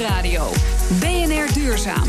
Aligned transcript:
Nieuwsradio. 0.00 0.50
BNR 0.88 1.52
Duurzaam. 1.52 2.08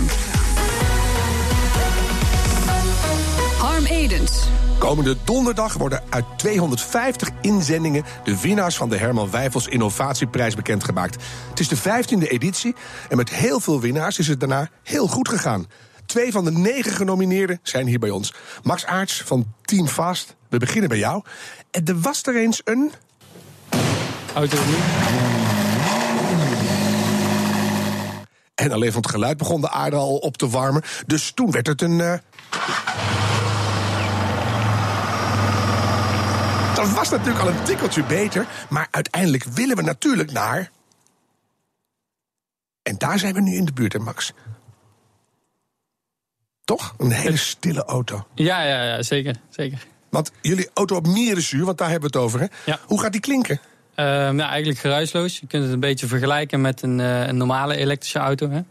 Harm 3.58 3.86
Edens. 3.86 4.48
Komende 4.78 5.18
donderdag 5.24 5.74
worden 5.74 6.04
uit 6.10 6.26
250 6.38 7.30
inzendingen 7.42 8.04
de 8.24 8.42
winnaars 8.42 8.76
van 8.76 8.90
de 8.90 8.98
Herman 8.98 9.32
Wijfels 9.32 9.68
Innovatieprijs 9.68 10.56
bekendgemaakt. 10.56 11.24
Het 11.50 11.60
is 11.60 11.68
de 11.68 11.78
15e 11.78 12.28
editie 12.28 12.76
en 13.10 13.18
met 13.18 13.30
heel 13.30 13.60
veel 13.60 13.80
winnaars 13.80 14.20
is 14.20 14.28
het 14.28 14.40
daarna 14.40 14.70
heel 14.84 15.08
goed 15.08 15.30
gegaan. 15.30 15.66
Twee 16.06 16.32
van 16.32 16.46
de 16.46 16.52
negen 16.52 16.92
genomineerden 16.92 17.60
zijn 17.64 17.88
hier 17.88 18.00
bij 18.00 18.10
ons. 18.10 18.34
Max 18.64 18.86
Aarts 18.86 19.22
van 19.26 19.54
Team 19.62 19.88
Fast. 19.88 20.36
We 20.50 20.58
beginnen 20.58 20.90
bij 20.90 21.00
jou. 21.00 21.24
En 21.72 21.86
er 21.86 22.00
was 22.00 22.24
er 22.24 22.36
eens 22.36 22.62
een. 22.64 22.92
Auto 24.34 24.58
En 28.62 28.72
alleen 28.72 28.92
van 28.92 29.02
het 29.02 29.12
geluid 29.12 29.38
begon 29.38 29.62
de 29.62 29.70
aarde 29.70 29.96
al 29.96 30.16
op 30.18 30.38
te 30.38 30.50
warmen. 30.50 30.82
Dus 31.06 31.32
toen 31.32 31.52
werd 31.52 31.68
het 31.68 31.82
een. 31.82 32.00
Uh... 32.00 32.14
Dat 36.76 36.90
was 36.90 37.10
natuurlijk 37.10 37.40
al 37.40 37.48
een 37.48 37.64
tikkeltje 37.64 38.04
beter. 38.04 38.48
Maar 38.70 38.88
uiteindelijk 38.92 39.44
willen 39.44 39.76
we 39.76 39.82
natuurlijk 39.82 40.32
naar. 40.32 40.72
En 42.82 42.98
daar 42.98 43.20
zijn 43.20 43.34
we 43.34 43.42
nu 43.42 43.56
in 43.56 43.66
de 43.66 43.74
buurt, 43.74 43.94
hè, 43.94 44.00
Max? 44.00 44.34
Toch? 46.64 46.94
Een 46.98 47.12
hele 47.12 47.38
stille 47.38 47.84
auto. 47.84 48.28
Ja, 48.34 48.64
ja, 48.64 48.84
ja 48.84 49.02
zeker, 49.02 49.36
zeker. 49.50 49.86
Want 50.10 50.32
jullie 50.42 50.70
auto 50.74 50.96
op 50.96 51.08
Mierenzuur, 51.08 51.66
want 51.66 51.78
daar 51.78 51.90
hebben 51.90 52.12
we 52.12 52.18
het 52.18 52.26
over, 52.26 52.40
hè? 52.40 52.46
Ja. 52.66 52.80
Hoe 52.86 53.02
gaat 53.02 53.12
die 53.12 53.22
klinken? 53.22 53.60
Uh, 53.96 54.06
nou, 54.06 54.40
eigenlijk 54.42 54.80
geruisloos. 54.80 55.40
Je 55.40 55.48
kunt 55.48 55.64
het 55.64 55.72
een 55.74 55.80
beetje 55.80 56.08
vergelijken 56.08 56.62
met 56.62 56.82
een, 56.82 57.00
uh, 57.00 57.28
een 57.28 57.38
normale 57.38 57.76
elektrische 57.76 58.20
auto. 58.20 58.50
Hè? 58.50 58.62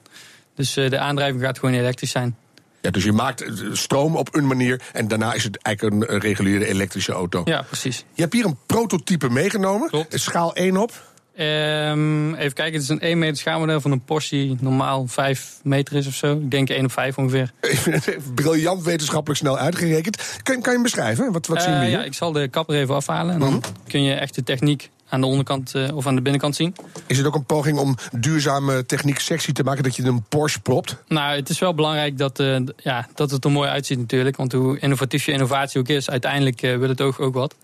Dus 0.54 0.76
uh, 0.76 0.90
de 0.90 0.98
aandrijving 0.98 1.42
gaat 1.42 1.58
gewoon 1.58 1.74
elektrisch 1.74 2.10
zijn. 2.10 2.36
Ja, 2.82 2.90
dus 2.90 3.04
je 3.04 3.12
maakt 3.12 3.44
stroom 3.72 4.16
op 4.16 4.34
een 4.34 4.46
manier 4.46 4.80
en 4.92 5.08
daarna 5.08 5.32
is 5.32 5.44
het 5.44 5.58
eigenlijk 5.62 6.10
een 6.10 6.18
reguliere 6.18 6.66
elektrische 6.66 7.12
auto. 7.12 7.42
Ja, 7.44 7.62
precies. 7.62 8.04
Je 8.14 8.20
hebt 8.22 8.32
hier 8.34 8.44
een 8.44 8.56
prototype 8.66 9.28
meegenomen. 9.30 9.88
Klopt. 9.88 10.20
Schaal 10.20 10.54
1 10.54 10.76
op. 10.76 11.08
Um, 11.38 12.34
even 12.34 12.52
kijken, 12.52 12.72
het 12.72 12.82
is 12.82 12.88
een 12.88 13.00
1 13.00 13.18
meter 13.18 13.36
schaalmodel 13.36 13.80
van 13.80 13.90
een 13.90 14.04
Porsche 14.04 14.36
die 14.36 14.56
normaal 14.60 15.06
5 15.06 15.60
meter 15.62 15.96
is 15.96 16.06
of 16.06 16.14
zo. 16.14 16.32
Ik 16.32 16.50
denk 16.50 16.68
1 16.68 16.84
op 16.84 16.92
5 16.92 17.18
ongeveer. 17.18 17.52
Briljant 18.34 18.82
wetenschappelijk 18.82 19.40
snel 19.40 19.58
uitgerekend. 19.58 20.16
Kan, 20.42 20.54
kan 20.54 20.62
je 20.62 20.70
hem 20.70 20.82
beschrijven? 20.82 21.32
Wat, 21.32 21.46
wat 21.46 21.62
zien 21.62 21.78
we 21.78 21.84
hier? 21.84 21.90
Ja, 21.90 22.02
ik 22.04 22.14
zal 22.14 22.32
de 22.32 22.48
kapper 22.48 22.76
even 22.76 22.94
afhalen. 22.94 23.34
En 23.34 23.40
dan 23.40 23.52
Mhm. 23.52 23.60
kun 23.88 24.02
je 24.02 24.14
echt 24.14 24.34
de 24.34 24.42
techniek 24.42 24.90
aan 25.10 25.20
de 25.20 25.26
onderkant 25.26 25.74
uh, 25.74 25.96
of 25.96 26.06
aan 26.06 26.14
de 26.14 26.22
binnenkant 26.22 26.56
zien. 26.56 26.74
Is 27.06 27.18
het 27.18 27.26
ook 27.26 27.34
een 27.34 27.44
poging 27.44 27.78
om 27.78 27.96
duurzame 28.18 28.86
techniek 28.86 29.18
sexy 29.18 29.52
te 29.52 29.62
maken 29.62 29.82
dat 29.82 29.96
je 29.96 30.02
een 30.02 30.22
Porsche 30.22 30.60
propt? 30.60 30.96
Nou, 31.08 31.36
het 31.36 31.48
is 31.48 31.58
wel 31.58 31.74
belangrijk 31.74 32.18
dat, 32.18 32.40
uh, 32.40 32.58
ja, 32.76 33.08
dat 33.14 33.30
het 33.30 33.44
er 33.44 33.50
mooi 33.50 33.68
uitziet 33.68 33.98
natuurlijk. 33.98 34.36
Want 34.36 34.52
hoe 34.52 34.78
innovatief 34.78 35.24
je 35.24 35.32
innovatie 35.32 35.80
ook 35.80 35.88
is, 35.88 36.10
uiteindelijk 36.10 36.62
uh, 36.62 36.76
wil 36.76 36.88
het 36.88 37.00
oog 37.00 37.20
ook 37.20 37.34
wat. 37.34 37.54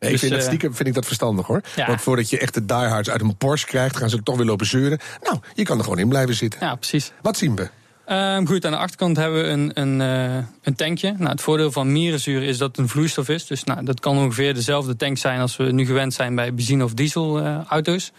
Nee, 0.00 0.10
Dus, 0.10 0.10
ik 0.10 0.18
vind 0.18 0.30
dat 0.30 0.40
eh, 0.40 0.46
stiekem 0.46 0.74
vind 0.74 0.88
ik 0.88 0.94
dat 0.94 1.04
verstandig 1.06 1.46
hoor. 1.46 1.60
Ja. 1.76 1.86
Want 1.86 2.00
voordat 2.00 2.30
je 2.30 2.38
echt 2.38 2.54
de 2.54 2.66
diehards 2.66 3.10
uit 3.10 3.20
een 3.20 3.36
Porsche 3.36 3.66
krijgt, 3.66 3.96
gaan 3.96 4.10
ze 4.10 4.22
toch 4.22 4.36
weer 4.36 4.46
lopen 4.46 4.66
zeuren. 4.66 4.98
Nou, 5.22 5.38
je 5.54 5.62
kan 5.62 5.78
er 5.78 5.84
gewoon 5.84 5.98
in 5.98 6.08
blijven 6.08 6.34
zitten. 6.34 6.60
Ja, 6.60 6.74
precies. 6.74 7.12
Wat 7.22 7.36
zien 7.36 7.56
we? 7.56 7.68
Um, 8.10 8.46
goed, 8.46 8.64
aan 8.64 8.72
de 8.72 8.78
achterkant 8.78 9.16
hebben 9.16 9.42
we 9.42 9.48
een, 9.48 9.70
een, 9.74 10.00
uh, 10.00 10.44
een 10.62 10.74
tankje. 10.74 11.14
Nou, 11.18 11.30
het 11.30 11.40
voordeel 11.40 11.72
van 11.72 11.92
mierenzuur 11.92 12.42
is 12.42 12.58
dat 12.58 12.68
het 12.68 12.78
een 12.78 12.88
vloeistof 12.88 13.28
is. 13.28 13.46
Dus 13.46 13.64
nou, 13.64 13.84
dat 13.84 14.00
kan 14.00 14.18
ongeveer 14.18 14.54
dezelfde 14.54 14.96
tank 14.96 15.18
zijn 15.18 15.40
als 15.40 15.56
we 15.56 15.72
nu 15.72 15.86
gewend 15.86 16.14
zijn 16.14 16.34
bij 16.34 16.54
benzine- 16.54 16.84
of 16.84 16.94
dieselauto's. 16.94 18.12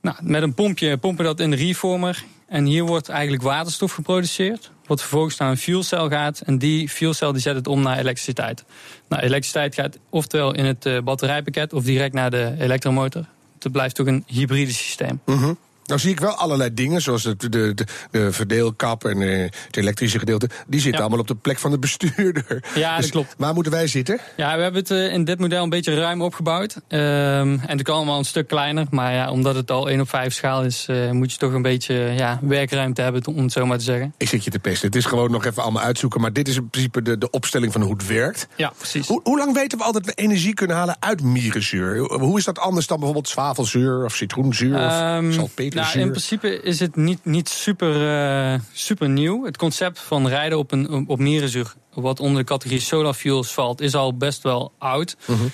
nou, 0.00 0.16
met 0.20 0.42
een 0.42 0.54
pompje 0.54 0.96
pompen 0.96 1.24
we 1.24 1.30
dat 1.30 1.40
in 1.40 1.50
de 1.50 1.56
reformer. 1.56 2.24
En 2.46 2.64
hier 2.64 2.84
wordt 2.84 3.08
eigenlijk 3.08 3.42
waterstof 3.42 3.92
geproduceerd. 3.92 4.70
Wat 4.86 5.00
vervolgens 5.00 5.36
naar 5.36 5.50
een 5.50 5.56
fuelcel 5.56 6.08
gaat. 6.08 6.40
En 6.40 6.58
die 6.58 6.88
fuelcel 6.88 7.32
die 7.32 7.40
zet 7.40 7.54
het 7.54 7.66
om 7.66 7.82
naar 7.82 7.98
elektriciteit. 7.98 8.64
Nou, 9.08 9.22
elektriciteit 9.22 9.74
gaat 9.74 9.98
oftewel 10.10 10.54
in 10.54 10.64
het 10.64 10.86
uh, 10.86 11.00
batterijpakket 11.00 11.72
of 11.72 11.84
direct 11.84 12.14
naar 12.14 12.30
de 12.30 12.54
elektromotor. 12.58 13.24
Het 13.58 13.72
blijft 13.72 14.00
ook 14.00 14.06
een 14.06 14.24
hybride 14.26 14.72
systeem. 14.72 15.20
-hmm. 15.24 15.58
Nou 15.86 16.00
zie 16.00 16.10
ik 16.10 16.20
wel 16.20 16.34
allerlei 16.34 16.74
dingen, 16.74 17.02
zoals 17.02 17.22
de, 17.22 17.36
de, 17.36 17.48
de, 17.74 17.84
de 18.10 18.32
verdeelkap 18.32 19.04
en 19.04 19.20
uh, 19.20 19.42
het 19.66 19.76
elektrische 19.76 20.18
gedeelte. 20.18 20.48
Die 20.66 20.80
zitten 20.80 20.92
Ja. 20.92 21.00
allemaal 21.00 21.18
op 21.20 21.26
de 21.28 21.34
plek 21.34 21.58
van 21.58 21.70
de 21.70 21.78
bestuurder. 21.78 22.62
Ja, 22.74 22.92
dat 22.92 23.00
Dus 23.00 23.10
klopt. 23.10 23.34
Waar 23.38 23.54
moeten 23.54 23.72
wij 23.72 23.86
zitten? 23.86 24.18
Ja, 24.36 24.56
we 24.56 24.62
hebben 24.62 24.80
het 24.80 24.90
uh, 24.90 25.12
in 25.12 25.24
dit 25.24 25.38
model 25.38 25.62
een 25.62 25.68
beetje 25.70 25.94
ruim 25.94 26.22
opgebouwd. 26.22 26.74
Um, 26.74 26.80
en 26.88 27.60
het 27.68 27.82
kan 27.82 27.96
allemaal 27.96 28.18
een 28.18 28.24
stuk 28.24 28.48
kleiner. 28.48 28.86
Maar 28.90 29.12
ja, 29.12 29.30
omdat 29.30 29.54
het 29.54 29.70
al 29.70 29.88
1 29.88 30.00
op 30.00 30.08
5 30.08 30.34
schaal 30.34 30.64
is, 30.64 30.86
uh, 30.90 31.10
moet 31.10 31.32
je 31.32 31.38
toch 31.38 31.52
een 31.52 31.62
beetje 31.62 31.94
ja, 31.94 32.38
werkruimte 32.42 33.02
hebben, 33.02 33.26
om 33.26 33.42
het 33.42 33.52
zo 33.52 33.66
maar 33.66 33.78
te 33.78 33.84
zeggen. 33.84 34.14
Ik 34.18 34.28
zit 34.28 34.44
je 34.44 34.50
te 34.50 34.58
pesten. 34.58 34.86
Het 34.86 34.96
is 34.96 35.04
gewoon 35.04 35.30
nog 35.30 35.44
even 35.44 35.62
allemaal 35.62 35.82
uitzoeken. 35.82 36.20
Maar 36.20 36.32
dit 36.32 36.48
is 36.48 36.56
in 36.56 36.68
principe 36.70 37.02
de, 37.02 37.18
de 37.18 37.30
opstelling 37.30 37.72
van 37.72 37.82
hoe 37.82 37.92
het 37.92 38.06
werkt. 38.06 38.46
Ja, 38.56 38.72
precies. 38.78 39.06
Hoe, 39.06 39.20
hoe 39.24 39.38
lang 39.38 39.54
weten 39.54 39.78
we 39.78 39.84
al 39.84 39.92
dat 39.92 40.06
we 40.06 40.12
energie 40.12 40.54
kunnen 40.54 40.76
halen 40.76 40.96
uit 41.00 41.22
mierenzuur? 41.22 41.98
Hoe 41.98 42.38
is 42.38 42.44
dat 42.44 42.58
anders 42.58 42.86
dan 42.86 42.96
bijvoorbeeld 42.96 43.28
zwavelzuur 43.28 44.04
of 44.04 44.14
citroenzuur 44.14 44.86
of 44.86 44.92
Um, 45.00 45.32
nou, 45.74 45.98
in 45.98 46.10
principe 46.10 46.62
is 46.62 46.80
het 46.80 46.96
niet, 46.96 47.24
niet 47.24 47.48
super, 47.48 48.52
uh, 48.52 48.60
super 48.72 49.08
nieuw. 49.08 49.44
Het 49.44 49.56
concept 49.56 49.98
van 49.98 50.28
rijden 50.28 50.58
op, 50.58 50.72
een, 50.72 51.08
op 51.08 51.18
mierenzuur, 51.18 51.74
wat 51.94 52.20
onder 52.20 52.38
de 52.38 52.48
categorie 52.48 52.80
solar 52.80 53.14
fuels 53.14 53.52
valt, 53.52 53.80
is 53.80 53.94
al 53.94 54.16
best 54.16 54.42
wel 54.42 54.72
oud. 54.78 55.16
Mhm. 55.26 55.42
Uh, 55.42 55.48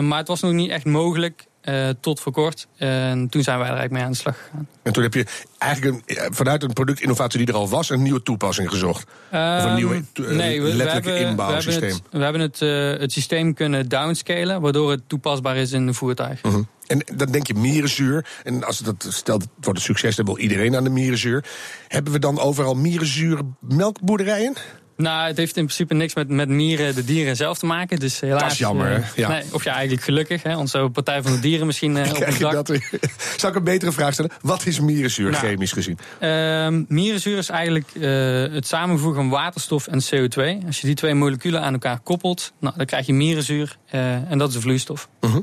maar 0.00 0.18
het 0.18 0.28
was 0.28 0.40
nog 0.40 0.52
niet 0.52 0.70
echt 0.70 0.84
mogelijk 0.84 1.46
uh, 1.68 1.88
tot 2.00 2.20
voor 2.20 2.32
kort. 2.32 2.66
En 2.76 3.28
toen 3.28 3.42
zijn 3.42 3.58
wij 3.58 3.68
er 3.68 3.76
eigenlijk 3.76 3.92
mee 3.92 4.02
aan 4.02 4.10
de 4.10 4.16
slag 4.16 4.36
gegaan. 4.36 4.68
En 4.82 4.92
toen 4.92 5.02
heb 5.02 5.14
je 5.14 5.26
eigenlijk 5.58 5.94
een, 6.06 6.16
eh, 6.16 6.26
vanuit 6.30 6.62
een 6.62 6.72
productinnovatie 6.72 7.38
die 7.38 7.48
er 7.48 7.54
al 7.54 7.68
was, 7.68 7.90
een 7.90 8.02
nieuwe 8.02 8.22
toepassing 8.22 8.70
gezocht. 8.70 9.06
of 9.30 9.64
een 9.64 9.74
nieuwe 9.74 10.02
Ehm, 10.12 10.36
nee, 10.36 10.62
we, 10.62 10.68
letterlijke 10.68 11.08
we 11.08 11.14
hebben, 11.14 11.30
inbouwsysteem. 11.30 12.00
We 12.10 12.18
hebben 12.18 12.40
het, 12.40 12.58
we 12.58 12.64
hebben 12.64 12.90
het, 12.90 13.00
het 13.00 13.12
systeem 13.12 13.54
kunnen 13.54 13.88
downscalen, 13.88 14.60
waardoor 14.60 14.90
het 14.90 15.02
toepasbaar 15.06 15.56
is 15.56 15.72
in 15.72 15.86
een 15.86 15.94
voertuig. 15.94 16.40
-huh. 16.42 16.54
En 16.86 17.02
dan 17.16 17.30
denk 17.30 17.46
je 17.46 17.54
mierenzuur. 17.54 18.26
En 18.42 18.64
als 18.64 18.78
dat 18.78 19.06
stelt, 19.08 19.42
het 19.42 19.50
wordt 19.60 19.78
een 19.78 19.84
succes, 19.84 20.16
dan 20.16 20.24
wil 20.24 20.38
iedereen 20.38 20.76
aan 20.76 20.84
de 20.84 20.90
mierenzuur. 20.90 21.44
Hebben 21.88 22.12
we 22.12 22.18
dan 22.18 22.38
overal 22.38 22.74
mierenzuur 22.74 23.40
melkboerderijen? 23.60 24.56
Nou, 24.96 25.26
het 25.26 25.36
heeft 25.36 25.56
in 25.56 25.64
principe 25.64 25.94
niks 25.94 26.14
met, 26.14 26.28
met 26.28 26.48
mieren, 26.48 26.94
de 26.94 27.04
dieren 27.04 27.36
zelf 27.36 27.58
te 27.58 27.66
maken. 27.66 27.98
Dus 27.98 28.20
helaas. 28.20 28.42
Dat 28.42 28.50
is 28.50 28.58
jammer, 28.58 28.98
uh, 28.98 29.04
ja. 29.14 29.28
Nee, 29.28 29.42
of 29.52 29.64
ja, 29.64 29.72
eigenlijk 29.72 30.04
gelukkig. 30.04 30.42
Hè, 30.42 30.56
onze 30.56 30.88
Partij 30.92 31.22
van 31.22 31.32
de 31.32 31.38
Dieren 31.38 31.66
misschien 31.66 31.96
uh, 31.96 32.12
op 32.44 32.52
dat 32.52 32.68
weer? 32.68 32.90
Zal 33.36 33.50
ik 33.50 33.56
een 33.56 33.64
betere 33.64 33.92
vraag 33.92 34.12
stellen? 34.12 34.30
Wat 34.40 34.66
is 34.66 34.80
mierenzuur 34.80 35.30
Nou, 35.30 35.46
chemisch 35.46 35.72
gezien? 35.72 35.98
Uh, 36.20 36.68
mierenzuur 36.88 37.38
is 37.38 37.48
eigenlijk 37.48 37.88
uh, 37.94 38.54
het 38.54 38.66
samenvoegen 38.66 39.20
van 39.20 39.28
waterstof 39.28 39.86
en 39.86 40.02
CO2. 40.02 40.66
Als 40.66 40.80
je 40.80 40.86
die 40.86 40.96
twee 40.96 41.14
moleculen 41.14 41.60
aan 41.62 41.72
elkaar 41.72 42.00
koppelt, 42.00 42.52
nou, 42.60 42.74
dan 42.76 42.86
krijg 42.86 43.06
je 43.06 43.12
mierenzuur. 43.12 43.76
En 43.90 44.38
dat 44.38 44.48
is 44.48 44.54
een 44.54 44.60
vloeistof. 44.60 45.08
Uh 45.20 45.30
-huh. 45.30 45.42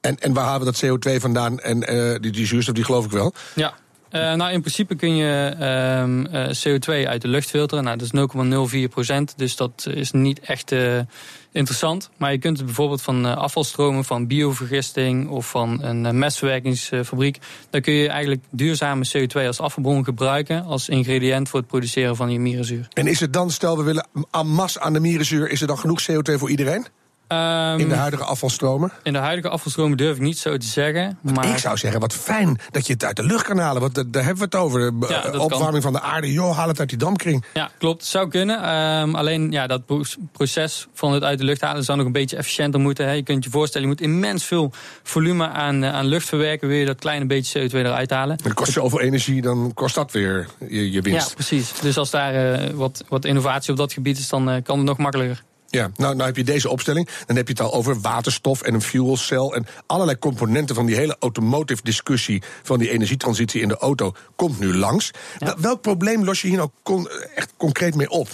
En, 0.00 0.18
en 0.18 0.32
waar 0.32 0.44
halen 0.44 0.66
we 0.66 0.72
dat 0.72 0.84
CO2 0.84 1.20
vandaan? 1.20 1.60
En 1.60 1.94
uh, 1.94 2.16
die, 2.20 2.32
die 2.32 2.46
zuurstof, 2.46 2.74
die 2.74 2.84
geloof 2.84 3.04
ik 3.04 3.10
wel. 3.10 3.34
Ja. 3.54 3.74
Uh, 4.10 4.34
nou, 4.34 4.52
in 4.52 4.60
principe 4.60 4.94
kun 4.94 5.16
je 5.16 5.54
um, 6.02 6.26
uh, 6.26 6.48
CO2 6.48 7.08
uit 7.08 7.22
de 7.22 7.28
lucht 7.28 7.50
filteren. 7.50 7.84
Nou, 7.84 7.96
dat 7.96 8.12
is 8.12 8.84
0,04 8.84 8.88
procent, 8.88 9.34
dus 9.36 9.56
dat 9.56 9.86
is 9.90 10.10
niet 10.10 10.40
echt 10.40 10.72
uh, 10.72 10.98
interessant. 11.52 12.10
Maar 12.16 12.32
je 12.32 12.38
kunt 12.38 12.56
het 12.56 12.66
bijvoorbeeld 12.66 13.02
van 13.02 13.24
afvalstromen, 13.36 14.04
van 14.04 14.26
biovergisting 14.26 15.28
of 15.28 15.50
van 15.50 15.82
een 15.82 16.18
mesverwerkingsfabriek. 16.18 17.38
Daar 17.70 17.80
kun 17.80 17.92
je 17.92 18.08
eigenlijk 18.08 18.42
duurzame 18.50 19.08
CO2 19.08 19.46
als 19.46 19.60
afvalbron 19.60 20.04
gebruiken 20.04 20.64
als 20.64 20.88
ingrediënt 20.88 21.48
voor 21.48 21.58
het 21.60 21.68
produceren 21.68 22.16
van 22.16 22.30
je 22.30 22.40
mierenzuur. 22.40 22.88
En 22.92 23.06
is 23.06 23.20
het 23.20 23.32
dan, 23.32 23.50
stel 23.50 23.76
we 23.76 23.82
willen 23.82 24.06
en 24.30 24.48
masse 24.48 24.80
aan 24.80 24.92
de 24.92 25.00
mierenzuur, 25.00 25.50
is 25.50 25.60
er 25.60 25.66
dan 25.66 25.78
genoeg 25.78 26.02
CO2 26.02 26.34
voor 26.34 26.50
iedereen? 26.50 26.86
Um, 27.32 27.78
in 27.78 27.88
de 27.88 27.94
huidige 27.94 28.24
afvalstromen? 28.24 28.92
In 29.02 29.12
de 29.12 29.18
huidige 29.18 29.48
afvalstromen 29.48 29.96
durf 29.96 30.16
ik 30.16 30.22
niet 30.22 30.38
zo 30.38 30.56
te 30.56 30.66
zeggen. 30.66 31.18
Maar... 31.20 31.48
Ik 31.48 31.58
zou 31.58 31.76
zeggen, 31.76 32.00
wat 32.00 32.12
fijn 32.12 32.60
dat 32.70 32.86
je 32.86 32.92
het 32.92 33.04
uit 33.04 33.16
de 33.16 33.22
lucht 33.22 33.44
kan 33.44 33.58
halen. 33.58 33.80
Want 33.80 33.94
daar 33.94 34.24
hebben 34.24 34.38
we 34.38 34.44
het 34.44 34.54
over. 34.54 35.00
De 35.00 35.06
ja, 35.08 35.38
opwarming 35.38 35.82
kan. 35.82 35.82
van 35.82 35.92
de 35.92 36.00
aarde, 36.00 36.32
joh, 36.32 36.56
haal 36.56 36.68
het 36.68 36.78
uit 36.78 36.88
die 36.88 36.98
dampkring. 36.98 37.44
Ja, 37.54 37.70
klopt. 37.78 38.04
Zou 38.04 38.28
kunnen. 38.28 38.74
Um, 38.74 39.14
alleen 39.14 39.50
ja, 39.50 39.66
dat 39.66 39.82
proces 40.32 40.86
van 40.94 41.12
het 41.12 41.22
uit 41.22 41.38
de 41.38 41.44
lucht 41.44 41.60
halen 41.60 41.84
zou 41.84 41.98
nog 41.98 42.06
een 42.06 42.12
beetje 42.12 42.36
efficiënter 42.36 42.80
moeten. 42.80 43.06
Hè. 43.06 43.12
Je 43.12 43.22
kunt 43.22 43.44
je 43.44 43.50
voorstellen, 43.50 43.88
je 43.88 43.92
moet 43.92 44.02
immens 44.02 44.44
veel 44.44 44.72
volume 45.02 45.48
aan, 45.48 45.84
aan 45.84 46.06
lucht 46.06 46.28
verwerken. 46.28 46.68
Wil 46.68 46.76
je 46.76 46.86
dat 46.86 46.98
kleine 46.98 47.26
beetje 47.26 47.70
CO2 47.70 47.72
eruit 47.72 48.10
halen. 48.10 48.36
En 48.36 48.44
dat 48.44 48.54
kost 48.54 48.72
zoveel 48.72 49.00
energie, 49.00 49.42
dan 49.42 49.70
kost 49.74 49.94
dat 49.94 50.12
weer 50.12 50.48
je, 50.68 50.92
je 50.92 51.00
winst. 51.00 51.28
Ja, 51.28 51.34
precies. 51.34 51.72
Dus 51.80 51.96
als 51.96 52.10
daar 52.10 52.62
uh, 52.62 52.70
wat, 52.70 53.04
wat 53.08 53.24
innovatie 53.24 53.70
op 53.70 53.76
dat 53.76 53.92
gebied 53.92 54.18
is, 54.18 54.28
dan 54.28 54.50
uh, 54.50 54.56
kan 54.62 54.76
het 54.76 54.86
nog 54.86 54.98
makkelijker. 54.98 55.42
Ja, 55.70 55.90
nou, 55.96 56.14
nou 56.14 56.26
heb 56.26 56.36
je 56.36 56.44
deze 56.44 56.68
opstelling. 56.68 57.08
Dan 57.26 57.36
heb 57.36 57.46
je 57.46 57.52
het 57.52 57.62
al 57.62 57.72
over 57.72 58.00
waterstof 58.00 58.62
en 58.62 58.74
een 58.74 58.82
fuelcel. 58.82 59.54
En 59.54 59.66
allerlei 59.86 60.18
componenten 60.18 60.74
van 60.74 60.86
die 60.86 60.96
hele 60.96 61.16
automotive 61.18 61.82
discussie. 61.82 62.42
van 62.62 62.78
die 62.78 62.90
energietransitie 62.90 63.60
in 63.60 63.68
de 63.68 63.76
auto. 63.76 64.12
komt 64.36 64.58
nu 64.58 64.74
langs. 64.76 65.10
Ja. 65.38 65.56
Welk 65.58 65.80
probleem 65.80 66.24
los 66.24 66.40
je 66.40 66.48
hier 66.48 66.56
nou 66.56 66.70
con 66.82 67.08
echt 67.34 67.52
concreet 67.56 67.94
mee 67.94 68.10
op? 68.10 68.28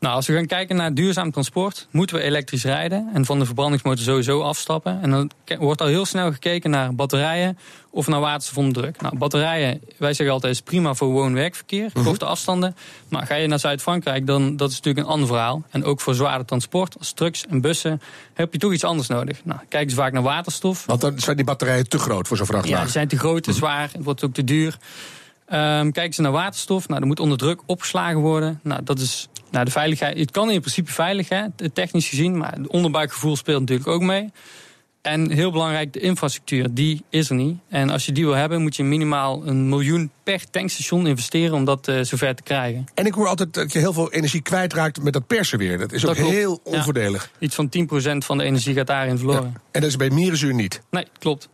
Nou, 0.00 0.14
als 0.14 0.26
we 0.26 0.34
gaan 0.34 0.46
kijken 0.46 0.76
naar 0.76 0.94
duurzaam 0.94 1.30
transport, 1.30 1.86
moeten 1.90 2.16
we 2.16 2.22
elektrisch 2.22 2.64
rijden 2.64 3.10
en 3.14 3.24
van 3.24 3.38
de 3.38 3.44
verbrandingsmotor 3.44 4.04
sowieso 4.04 4.40
afstappen. 4.40 5.02
En 5.02 5.10
dan 5.10 5.30
wordt 5.58 5.80
al 5.80 5.86
heel 5.86 6.06
snel 6.06 6.32
gekeken 6.32 6.70
naar 6.70 6.94
batterijen 6.94 7.58
of 7.90 8.06
naar 8.06 8.20
waterstofonderdruk. 8.20 9.00
Nou, 9.00 9.18
batterijen, 9.18 9.80
wij 9.96 10.14
zeggen 10.14 10.34
altijd, 10.34 10.52
is 10.52 10.60
prima 10.60 10.94
voor 10.94 11.08
woon-werkverkeer, 11.08 11.90
mhm. 11.94 12.04
korte 12.04 12.24
afstanden. 12.24 12.76
Maar 13.08 13.26
ga 13.26 13.34
je 13.34 13.46
naar 13.46 13.58
Zuid-Frankrijk, 13.58 14.26
dan 14.26 14.56
dat 14.56 14.70
is 14.70 14.76
natuurlijk 14.76 15.06
een 15.06 15.12
ander 15.12 15.28
verhaal. 15.28 15.62
En 15.70 15.84
ook 15.84 16.00
voor 16.00 16.14
zware 16.14 16.44
transport, 16.44 16.98
als 16.98 17.12
trucks 17.12 17.46
en 17.46 17.60
bussen, 17.60 18.00
heb 18.34 18.52
je 18.52 18.58
toch 18.58 18.72
iets 18.72 18.84
anders 18.84 19.08
nodig. 19.08 19.40
Nou, 19.44 19.60
kijk 19.68 19.84
eens 19.84 19.94
vaak 19.94 20.12
naar 20.12 20.22
waterstof. 20.22 20.86
Want 20.86 21.00
dan 21.00 21.18
zijn 21.18 21.36
die 21.36 21.44
batterijen 21.44 21.88
te 21.88 21.98
groot 21.98 22.28
voor 22.28 22.36
zo'n 22.36 22.46
vrachtwagen. 22.46 22.78
Ja, 22.78 22.84
die 22.84 22.92
zijn 22.92 23.08
te 23.08 23.18
groot, 23.18 23.42
te 23.42 23.50
mhm. 23.50 23.58
zwaar, 23.58 23.88
het 23.92 24.04
wordt 24.04 24.24
ook 24.24 24.34
te 24.34 24.44
duur. 24.44 24.78
Um, 25.52 25.92
kijken 25.92 26.14
ze 26.14 26.22
naar 26.22 26.32
waterstof, 26.32 26.88
nou, 26.88 27.00
er 27.00 27.06
moet 27.06 27.20
onder 27.20 27.38
druk 27.38 27.60
opgeslagen 27.66 28.20
worden. 28.20 28.60
Nou, 28.62 28.82
dat 28.84 28.98
is 28.98 29.28
nou, 29.50 29.64
de 29.64 29.70
veiligheid. 29.70 30.18
Het 30.18 30.30
kan 30.30 30.50
in 30.50 30.60
principe 30.60 30.92
veilig, 30.92 31.28
hè, 31.28 31.44
technisch 31.72 32.08
gezien, 32.08 32.36
maar 32.36 32.52
het 32.52 32.68
onderbuikgevoel 32.68 33.36
speelt 33.36 33.60
natuurlijk 33.60 33.88
ook 33.88 34.02
mee. 34.02 34.30
En 35.02 35.30
heel 35.30 35.50
belangrijk, 35.50 35.92
de 35.92 36.00
infrastructuur, 36.00 36.66
die 36.70 37.04
is 37.10 37.28
er 37.28 37.34
niet. 37.34 37.58
En 37.68 37.90
als 37.90 38.06
je 38.06 38.12
die 38.12 38.24
wil 38.24 38.34
hebben, 38.34 38.62
moet 38.62 38.76
je 38.76 38.84
minimaal 38.84 39.46
een 39.46 39.68
miljoen 39.68 40.10
per 40.22 40.50
tankstation 40.50 41.06
investeren 41.06 41.54
om 41.54 41.64
dat 41.64 41.88
uh, 41.88 42.00
zover 42.02 42.34
te 42.34 42.42
krijgen. 42.42 42.86
En 42.94 43.06
ik 43.06 43.14
hoor 43.14 43.28
altijd 43.28 43.54
dat 43.54 43.72
je 43.72 43.78
heel 43.78 43.92
veel 43.92 44.12
energie 44.12 44.42
kwijtraakt 44.42 45.02
met 45.02 45.12
dat 45.12 45.26
persen 45.26 45.58
weer. 45.58 45.78
Dat 45.78 45.92
is 45.92 46.06
ook 46.06 46.16
heel 46.16 46.60
onvoordelig. 46.64 47.30
Iets 47.38 47.54
van 47.54 47.68
10% 47.68 47.70
van 48.18 48.38
de 48.38 48.44
energie 48.44 48.74
gaat 48.74 48.86
daarin 48.86 49.18
verloren. 49.18 49.54
En 49.70 49.80
dat 49.80 49.90
is 49.90 49.96
bij 49.96 50.10
mierenzuur 50.10 50.54
niet? 50.54 50.80
Nee, 50.90 51.06
klopt. 51.18 51.48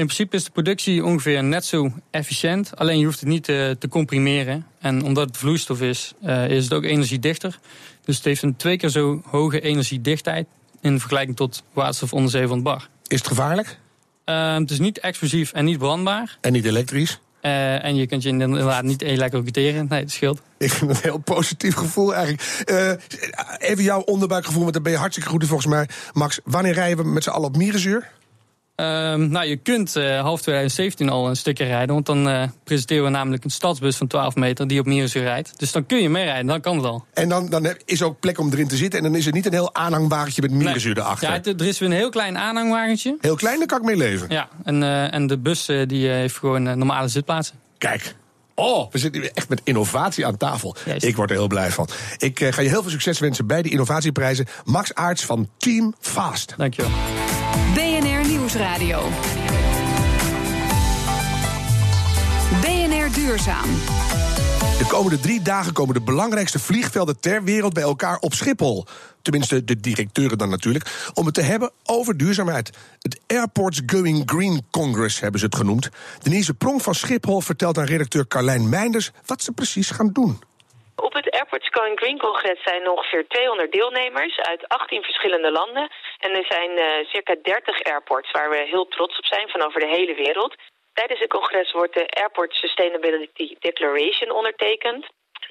In 0.00 0.06
principe 0.06 0.36
is 0.36 0.44
de 0.44 0.50
productie 0.50 1.04
ongeveer 1.04 1.44
net 1.44 1.64
zo 1.64 1.92
efficiënt. 2.10 2.76
Alleen 2.76 2.98
je 2.98 3.04
hoeft 3.04 3.20
het 3.20 3.28
niet 3.28 3.44
te, 3.44 3.76
te 3.78 3.88
comprimeren. 3.88 4.66
En 4.78 5.02
omdat 5.04 5.26
het 5.26 5.36
vloeistof 5.36 5.80
is, 5.80 6.14
uh, 6.22 6.48
is 6.48 6.64
het 6.64 6.72
ook 6.72 6.84
energiedichter. 6.84 7.58
Dus 8.04 8.16
het 8.16 8.24
heeft 8.24 8.42
een 8.42 8.56
twee 8.56 8.76
keer 8.76 8.88
zo 8.88 9.22
hoge 9.24 9.60
energiedichtheid 9.60 10.46
in 10.80 11.00
vergelijking 11.00 11.36
tot 11.36 11.62
waterstof 11.72 12.12
onder 12.12 12.30
zee 12.30 12.46
van 12.46 12.54
het 12.54 12.64
bar. 12.64 12.88
Is 13.06 13.18
het 13.18 13.26
gevaarlijk? 13.26 13.78
Uh, 14.26 14.54
het 14.54 14.70
is 14.70 14.78
niet 14.78 14.98
explosief 14.98 15.52
en 15.52 15.64
niet 15.64 15.78
brandbaar. 15.78 16.38
En 16.40 16.52
niet 16.52 16.64
elektrisch? 16.64 17.20
Uh, 17.42 17.84
en 17.84 17.96
je 17.96 18.06
kunt 18.06 18.22
je 18.22 18.28
inderdaad 18.28 18.82
niet 18.82 19.02
elektrocuteren. 19.02 19.86
Nee, 19.88 20.00
dat 20.00 20.10
scheelt. 20.10 20.42
Ik 20.58 20.70
vind 20.70 20.90
het 20.90 21.04
een 21.04 21.10
heel 21.10 21.18
positief 21.18 21.74
gevoel 21.74 22.14
eigenlijk. 22.14 22.64
Even 23.58 23.84
jouw 23.84 24.00
onderbuikgevoel, 24.00 24.62
want 24.62 24.72
daar 24.72 24.82
ben 24.82 24.92
je 24.92 24.98
hartstikke 24.98 25.30
goed 25.30 25.42
in 25.42 25.48
volgens 25.48 25.68
mij. 25.68 25.88
Max, 26.12 26.40
wanneer 26.44 26.72
rijden 26.72 27.04
we 27.04 27.10
met 27.10 27.22
z'n 27.22 27.30
allen 27.30 27.48
op 27.48 27.56
Mierenzuur? 27.56 28.18
Ehm, 28.80 29.28
nou, 29.28 29.46
je 29.46 29.56
kunt 29.56 29.96
uh, 29.96 30.20
half 30.20 30.40
2017 30.40 31.08
al 31.08 31.28
een 31.28 31.36
stukje 31.36 31.64
rijden. 31.64 31.94
Want 31.94 32.06
dan 32.06 32.28
uh, 32.28 32.42
presenteren 32.64 33.04
we 33.04 33.10
namelijk 33.10 33.44
een 33.44 33.50
stadsbus 33.50 33.96
van 33.96 34.06
12 34.06 34.34
meter 34.34 34.66
die 34.66 34.80
op 34.80 34.86
Mierenzuur 34.86 35.22
rijdt. 35.22 35.58
Dus 35.58 35.72
dan 35.72 35.86
kun 35.86 36.02
je 36.02 36.08
meerijden, 36.08 36.46
dan 36.46 36.60
kan 36.60 36.76
het 36.76 36.84
al. 36.84 37.04
En 37.14 37.28
dan, 37.28 37.48
dan 37.48 37.74
is 37.84 38.00
er 38.00 38.06
ook 38.06 38.20
plek 38.20 38.38
om 38.38 38.52
erin 38.52 38.68
te 38.68 38.76
zitten. 38.76 38.98
En 38.98 39.04
dan 39.04 39.14
is 39.14 39.26
er 39.26 39.32
niet 39.32 39.46
een 39.46 39.52
heel 39.52 39.74
aanhangwagentje 39.74 40.42
met 40.42 40.50
Mierenzuur 40.50 40.94
nee. 40.94 41.04
erachter. 41.04 41.28
Ja, 41.28 41.42
er 41.42 41.66
is 41.66 41.78
weer 41.78 41.88
een 41.88 41.94
heel 41.94 42.10
klein 42.10 42.38
aanhangwagentje. 42.38 43.16
Heel 43.20 43.36
klein, 43.36 43.58
daar 43.58 43.66
kan 43.66 43.78
ik 43.78 43.84
mee 43.84 43.96
leven. 43.96 44.26
Ja, 44.30 44.48
en, 44.64 44.82
uh, 44.82 45.14
en 45.14 45.26
de 45.26 45.38
bus 45.38 45.66
die 45.86 46.08
heeft 46.08 46.36
gewoon 46.36 46.62
normale 46.62 47.08
zitplaatsen. 47.08 47.54
Kijk, 47.78 48.14
Oh, 48.54 48.92
we 48.92 48.98
zitten 48.98 49.34
echt 49.34 49.48
met 49.48 49.60
innovatie 49.64 50.26
aan 50.26 50.36
tafel. 50.36 50.76
Ik 50.98 51.16
word 51.16 51.30
er 51.30 51.36
heel 51.36 51.46
blij 51.46 51.70
van. 51.70 51.88
Ik 52.18 52.38
ga 52.50 52.62
je 52.62 52.68
heel 52.68 52.82
veel 52.82 52.90
succes 52.90 53.18
wensen 53.18 53.46
bij 53.46 53.62
de 53.62 53.68
innovatieprijzen. 53.68 54.46
Max 54.64 54.94
Aarts 54.94 55.24
van 55.24 55.48
Team 55.56 55.94
Fast. 56.00 56.54
Dankjewel. 56.56 56.90
Nieuwsradio. 58.50 58.98
BNR 62.60 63.14
Duurzaam. 63.14 63.70
De 64.78 64.86
komende 64.88 65.20
drie 65.20 65.42
dagen 65.42 65.72
komen 65.72 65.94
de 65.94 66.02
belangrijkste 66.02 66.58
vliegvelden 66.58 67.20
ter 67.20 67.44
wereld 67.44 67.72
bij 67.72 67.82
elkaar 67.82 68.18
op 68.18 68.32
Schiphol. 68.32 68.84
Tenminste, 69.22 69.64
de 69.64 69.80
directeuren 69.80 70.38
dan 70.38 70.48
natuurlijk. 70.48 71.10
Om 71.14 71.24
het 71.26 71.34
te 71.34 71.40
hebben 71.42 71.70
over 71.84 72.16
duurzaamheid. 72.16 72.96
Het 73.00 73.20
Airports 73.26 73.82
Going 73.86 74.22
Green 74.26 74.66
Congress 74.70 75.20
hebben 75.20 75.40
ze 75.40 75.46
het 75.46 75.56
genoemd. 75.56 75.90
Denise 76.22 76.54
Pronk 76.54 76.80
van 76.80 76.94
Schiphol 76.94 77.40
vertelt 77.40 77.78
aan 77.78 77.84
redacteur 77.84 78.28
Carlijn 78.28 78.68
Meinders 78.68 79.10
wat 79.26 79.42
ze 79.42 79.52
precies 79.52 79.90
gaan 79.90 80.12
doen. 80.12 80.38
Op 80.96 81.12
het 81.12 81.30
Airports 81.30 81.68
Going 81.70 81.98
Green 81.98 82.18
Congres 82.18 82.62
zijn 82.62 82.90
ongeveer 82.90 83.24
200 83.28 83.72
deelnemers 83.72 84.38
uit 84.38 84.68
18 84.68 85.02
verschillende 85.02 85.50
landen. 85.50 85.90
En 86.24 86.30
er 86.30 86.46
zijn 86.54 86.70
uh, 86.70 87.08
circa 87.08 87.34
30 87.42 87.82
airports 87.82 88.30
waar 88.30 88.50
we 88.50 88.68
heel 88.74 88.88
trots 88.88 89.18
op 89.18 89.24
zijn 89.24 89.48
van 89.48 89.62
over 89.62 89.80
de 89.80 89.94
hele 89.96 90.14
wereld. 90.14 90.54
Tijdens 90.92 91.20
het 91.20 91.30
congres 91.30 91.72
wordt 91.72 91.94
de 91.94 92.08
Airport 92.08 92.52
Sustainability 92.52 93.56
Declaration 93.58 94.30
ondertekend 94.30 95.06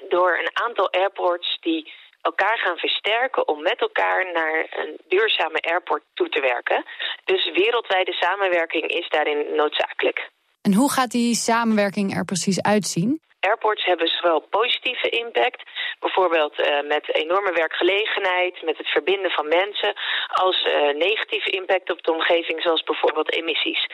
door 0.08 0.38
een 0.38 0.50
aantal 0.52 0.92
airports 0.92 1.58
die 1.60 1.92
elkaar 2.20 2.58
gaan 2.58 2.76
versterken 2.76 3.48
om 3.48 3.62
met 3.62 3.80
elkaar 3.80 4.32
naar 4.32 4.66
een 4.70 4.96
duurzame 5.08 5.60
airport 5.60 6.02
toe 6.14 6.28
te 6.28 6.40
werken. 6.40 6.84
Dus 7.24 7.50
wereldwijde 7.52 8.12
samenwerking 8.12 8.86
is 8.86 9.08
daarin 9.08 9.54
noodzakelijk. 9.54 10.30
En 10.62 10.74
hoe 10.74 10.92
gaat 10.92 11.10
die 11.10 11.34
samenwerking 11.34 12.16
er 12.16 12.24
precies 12.24 12.62
uitzien? 12.62 13.20
Airports 13.40 13.84
hebben 13.84 14.08
zowel 14.08 14.40
positieve 14.40 15.08
impact, 15.08 15.62
bijvoorbeeld 15.98 16.58
uh, 16.58 16.80
met 16.88 17.14
enorme 17.14 17.52
werkgelegenheid, 17.52 18.62
met 18.62 18.78
het 18.78 18.88
verbinden 18.88 19.30
van 19.30 19.48
mensen, 19.48 19.94
als 20.28 20.66
uh, 20.66 20.94
negatieve 20.94 21.50
impact 21.50 21.90
op 21.90 22.02
de 22.02 22.12
omgeving, 22.12 22.62
zoals 22.62 22.82
bijvoorbeeld 22.82 23.32
emissies. 23.32 23.86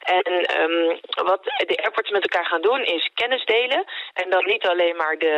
En 0.00 0.60
um, 0.60 1.00
wat 1.24 1.44
de 1.44 1.82
airports 1.82 2.10
met 2.10 2.22
elkaar 2.22 2.46
gaan 2.46 2.62
doen 2.62 2.84
is 2.84 3.10
kennis 3.14 3.44
delen. 3.44 3.84
En 4.12 4.30
dan 4.30 4.44
niet 4.46 4.66
alleen 4.66 4.96
maar 4.96 5.18
de, 5.18 5.34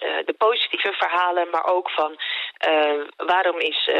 uh, 0.00 0.26
de 0.26 0.34
positieve 0.38 0.92
verhalen, 0.92 1.50
maar 1.50 1.66
ook 1.66 1.90
van 1.90 2.18
waarom 3.16 3.58
is 3.58 3.90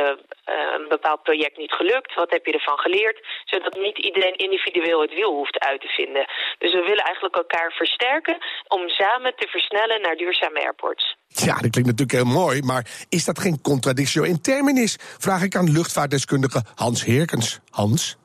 een 0.45 0.89
bepaald 0.89 1.23
project 1.23 1.57
niet 1.57 1.73
gelukt, 1.73 2.15
wat 2.15 2.31
heb 2.31 2.47
je 2.47 2.53
ervan 2.53 2.79
geleerd, 2.79 3.27
zodat 3.45 3.75
niet 3.75 3.99
iedereen 3.99 4.37
individueel 4.37 5.01
het 5.01 5.15
wiel 5.15 5.33
hoeft 5.33 5.59
uit 5.59 5.81
te 5.81 5.89
vinden. 5.89 6.27
Dus 6.59 6.73
we 6.73 6.81
willen 6.81 7.05
eigenlijk 7.05 7.37
elkaar 7.37 7.73
versterken 7.73 8.37
om 8.69 8.89
samen 8.89 9.35
te 9.37 9.49
versnellen 9.49 10.01
naar 10.01 10.17
duurzame 10.17 10.61
airports. 10.61 11.17
Ja, 11.29 11.53
dat 11.53 11.71
klinkt 11.71 11.91
natuurlijk 11.91 12.13
heel 12.13 12.41
mooi, 12.43 12.63
maar 12.63 12.87
is 13.09 13.25
dat 13.25 13.39
geen 13.39 13.61
contradictio 13.63 14.23
in 14.23 14.41
terminis? 14.41 14.97
Vraag 15.19 15.43
ik 15.43 15.57
aan 15.57 15.73
luchtvaartdeskundige 15.73 16.63
Hans 16.75 17.05
Heerkens. 17.05 17.61
Hans? 17.71 18.17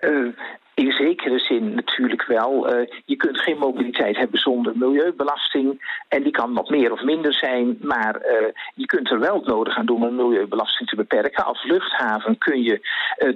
Uh, 0.00 0.28
in 0.78 0.92
zekere 0.92 1.38
zin 1.38 1.74
natuurlijk 1.74 2.26
wel. 2.26 2.74
Uh, 2.74 2.86
je 3.04 3.16
kunt 3.16 3.40
geen 3.40 3.58
mobiliteit 3.58 4.16
hebben 4.16 4.40
zonder 4.40 4.72
milieubelasting. 4.76 5.96
En 6.08 6.22
die 6.22 6.32
kan 6.32 6.54
wat 6.54 6.70
meer 6.70 6.92
of 6.92 7.02
minder 7.02 7.34
zijn. 7.34 7.78
Maar 7.80 8.16
uh, 8.16 8.48
je 8.74 8.86
kunt 8.86 9.10
er 9.10 9.20
wel 9.20 9.34
het 9.34 9.46
nodig 9.46 9.76
aan 9.76 9.86
doen 9.86 10.06
om 10.06 10.14
milieubelasting 10.14 10.88
te 10.88 10.96
beperken. 10.96 11.44
Als 11.44 11.64
luchthaven 11.64 12.38
kun 12.38 12.62
je 12.62 12.80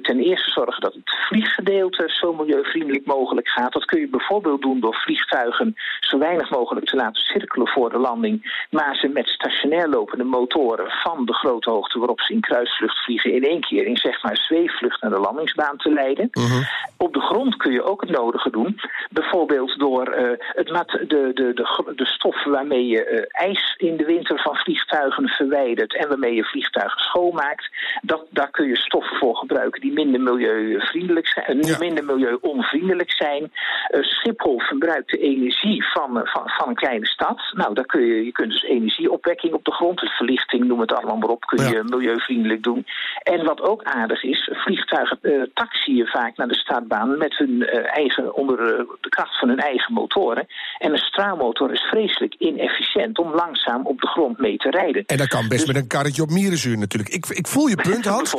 ten 0.02 0.18
eerste 0.18 0.50
zorgen 0.50 0.80
dat 0.80 0.94
het 0.94 1.16
vlieggedeelte 1.28 2.04
zo 2.06 2.32
milieuvriendelijk 2.32 3.06
mogelijk 3.06 3.48
gaat. 3.48 3.72
Dat 3.72 3.84
kun 3.84 4.00
je 4.00 4.08
bijvoorbeeld 4.08 4.62
doen 4.62 4.80
door 4.80 4.94
vliegtuigen 4.94 5.74
zo 6.00 6.18
weinig 6.18 6.50
mogelijk 6.50 6.86
te 6.86 6.96
laten 6.96 7.22
cirkelen 7.22 7.68
voor 7.68 7.90
de 7.90 7.98
landing. 7.98 8.66
Maar 8.70 8.96
ze 8.96 9.08
met 9.08 9.28
stationair 9.28 9.88
lopende 9.88 10.24
motoren 10.24 10.90
van 10.90 11.24
de 11.24 11.34
grote 11.34 11.70
hoogte 11.70 11.98
waarop 11.98 12.20
ze 12.20 12.32
in 12.32 12.40
kruisvlucht 12.40 13.04
vliegen 13.04 13.32
in 13.32 13.44
één 13.44 13.60
keer 13.60 13.86
in 13.86 13.96
zeg 13.96 14.22
maar 14.22 14.36
zweefvlucht 14.36 15.02
naar 15.02 15.10
de 15.10 15.18
landingsbaan 15.18 15.76
te 15.76 15.92
leiden. 15.92 16.28
Uh 16.32 16.44
-huh. 16.44 16.66
Op 16.96 17.14
de 17.14 17.20
grond 17.20 17.56
kun 17.56 17.72
je 17.72 17.82
ook 17.82 18.00
het 18.00 18.10
nodige 18.10 18.50
doen. 18.50 18.80
Bijvoorbeeld 19.10 19.78
door 19.78 20.14
uh, 20.18 20.30
het 20.38 20.70
mat, 20.70 20.88
de, 20.90 21.06
de, 21.06 21.52
de, 21.54 21.92
de 21.96 22.06
stof 22.06 22.44
waarmee 22.44 22.86
je 22.86 23.10
uh, 23.10 23.46
ijs 23.46 23.74
in 23.76 23.96
de 23.96 24.04
winter 24.04 24.40
van 24.42 24.56
vliegtuigen 24.56 25.28
verwijdert 25.28 25.96
en 25.96 26.08
waarmee 26.08 26.34
je 26.34 26.44
vliegtuigen 26.44 27.00
schoonmaakt. 27.00 27.70
Dat, 28.02 28.26
daar 28.30 28.50
kun 28.50 28.68
je 28.68 28.76
stoffen 28.76 29.16
voor 29.16 29.36
gebruiken 29.36 29.71
die 29.80 29.92
minder 29.92 30.20
milieuvriendelijk 30.20 31.26
zijn, 31.26 31.56
uh, 31.56 31.70
ja. 31.70 31.78
minder 31.78 32.04
milieuonvriendelijk 32.04 33.12
zijn. 33.12 33.52
Schiphol 34.00 34.60
verbruikt 34.60 35.10
de 35.10 35.18
energie 35.18 35.84
van, 35.84 36.20
van, 36.24 36.42
van 36.44 36.68
een 36.68 36.74
kleine 36.74 37.06
stad. 37.06 37.40
Nou, 37.52 37.74
daar 37.74 37.86
kun 37.86 38.00
je, 38.00 38.24
je 38.24 38.32
kunt 38.32 38.50
dus 38.50 38.62
energieopwekking 38.62 39.54
op 39.54 39.64
de 39.64 39.72
grond, 39.72 40.00
dus 40.00 40.16
verlichting, 40.16 40.64
noem 40.64 40.80
het 40.80 40.92
allemaal 40.92 41.16
maar 41.16 41.28
op, 41.28 41.44
kun 41.44 41.64
je 41.64 41.74
ja. 41.74 41.82
milieuvriendelijk 41.82 42.62
doen. 42.62 42.86
En 43.22 43.44
wat 43.44 43.60
ook 43.60 43.82
aardig 43.82 44.22
is, 44.22 44.50
vliegtuigen 44.52 45.50
taxiën 45.54 46.06
vaak 46.06 46.36
naar 46.36 46.48
de 46.48 46.54
startbaan 46.54 47.18
met 47.18 47.36
hun 47.36 47.50
uh, 47.50 47.96
eigen, 47.96 48.34
onder 48.34 48.56
de 49.00 49.08
kracht 49.08 49.38
van 49.38 49.48
hun 49.48 49.58
eigen 49.58 49.94
motoren. 49.94 50.46
En 50.78 50.92
een 50.92 50.98
straalmotor 50.98 51.72
is 51.72 51.80
vreselijk 51.80 52.34
inefficiënt 52.38 53.18
om 53.18 53.34
langzaam 53.34 53.86
op 53.86 54.00
de 54.00 54.06
grond 54.06 54.38
mee 54.38 54.56
te 54.56 54.70
rijden. 54.70 55.04
En 55.06 55.16
dat 55.16 55.28
kan 55.28 55.48
best 55.48 55.66
dus... 55.66 55.74
met 55.74 55.82
een 55.82 55.88
karretje 55.88 56.22
op 56.22 56.30
mierenzuur 56.30 56.78
natuurlijk. 56.78 57.14
Ik, 57.14 57.26
ik 57.26 57.46
voel 57.46 57.66
je 57.66 57.76
punt, 57.76 58.04
Hans. 58.14 58.34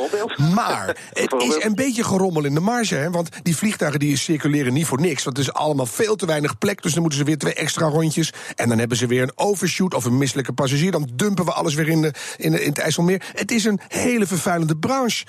maar 0.54 0.96
het 1.30 1.42
is 1.42 1.64
een 1.64 1.74
beetje 1.74 2.04
gerommel 2.04 2.44
in 2.44 2.54
de 2.54 2.60
marge. 2.60 2.94
Hè? 2.94 3.10
Want 3.10 3.28
die 3.42 3.56
vliegtuigen 3.56 4.00
die 4.00 4.16
circuleren 4.16 4.72
niet 4.72 4.86
voor 4.86 5.00
niks. 5.00 5.24
Want 5.24 5.36
het 5.36 5.46
is 5.46 5.52
allemaal 5.52 5.86
veel 5.86 6.16
te 6.16 6.26
weinig 6.26 6.58
plek. 6.58 6.82
Dus 6.82 6.92
dan 6.92 7.00
moeten 7.00 7.18
ze 7.18 7.24
weer 7.24 7.38
twee 7.38 7.54
extra 7.54 7.86
rondjes. 7.86 8.32
En 8.54 8.68
dan 8.68 8.78
hebben 8.78 8.96
ze 8.96 9.06
weer 9.06 9.22
een 9.22 9.32
overshoot 9.34 9.94
of 9.94 10.04
een 10.04 10.18
misselijke 10.18 10.52
passagier. 10.52 10.90
Dan 10.90 11.08
dumpen 11.14 11.44
we 11.44 11.52
alles 11.52 11.74
weer 11.74 11.88
in, 11.88 12.02
de, 12.02 12.12
in, 12.36 12.50
de, 12.50 12.62
in 12.62 12.68
het 12.68 12.78
IJsselmeer. 12.78 13.22
Het 13.32 13.50
is 13.50 13.64
een 13.64 13.80
hele 13.88 14.26
vervuilende 14.26 14.76
branche. 14.76 15.24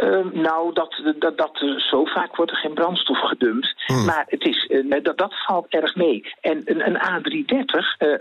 Uh, 0.00 0.24
nou, 0.32 0.74
dat, 0.74 1.14
dat, 1.18 1.38
dat, 1.38 1.64
zo 1.76 2.04
vaak 2.04 2.36
wordt 2.36 2.50
er 2.50 2.56
geen 2.56 2.74
brandstof 2.74 3.18
gedumpt. 3.18 3.74
Hmm. 3.86 4.04
Maar 4.04 4.24
het 4.26 4.44
is, 4.44 4.68
uh, 4.68 5.02
dat, 5.02 5.18
dat 5.18 5.34
valt 5.46 5.66
erg 5.68 5.94
mee. 5.94 6.32
En 6.40 6.62
een, 6.64 6.86
een 6.86 6.96
A330, 6.96 7.96
uh, 7.98 8.14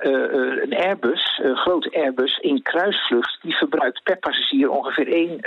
een 0.64 0.76
Airbus, 0.76 1.40
een 1.44 1.58
grote 1.58 1.92
Airbus 1.92 2.38
in 2.38 2.62
kruisvlucht, 2.62 3.38
die 3.42 3.56
verbruikt 3.56 4.04
per 4.04 4.18
passagier 4.18 4.70
ongeveer 4.70 5.08
1 5.08 5.40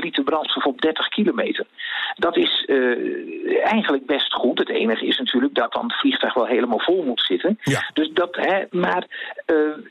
liter 0.00 0.24
brandstof 0.24 0.64
op 0.64 0.80
30 0.80 1.08
kilometer. 1.08 1.66
Dat 2.14 2.36
is 2.36 2.64
eigenlijk 3.62 4.06
best 4.06 4.32
goed. 4.32 4.58
Het 4.58 4.68
enige 4.68 5.06
is 5.06 5.18
natuurlijk 5.18 5.54
dat 5.54 5.72
dan 5.72 5.82
het 5.82 6.00
vliegtuig 6.00 6.34
wel 6.34 6.46
helemaal 6.46 6.80
vol 6.80 7.02
moet 7.04 7.20
zitten. 7.20 7.58
Ja. 7.62 7.90
Dus 7.92 8.10
dat, 8.12 8.36
hè, 8.36 8.64
maar 8.70 9.06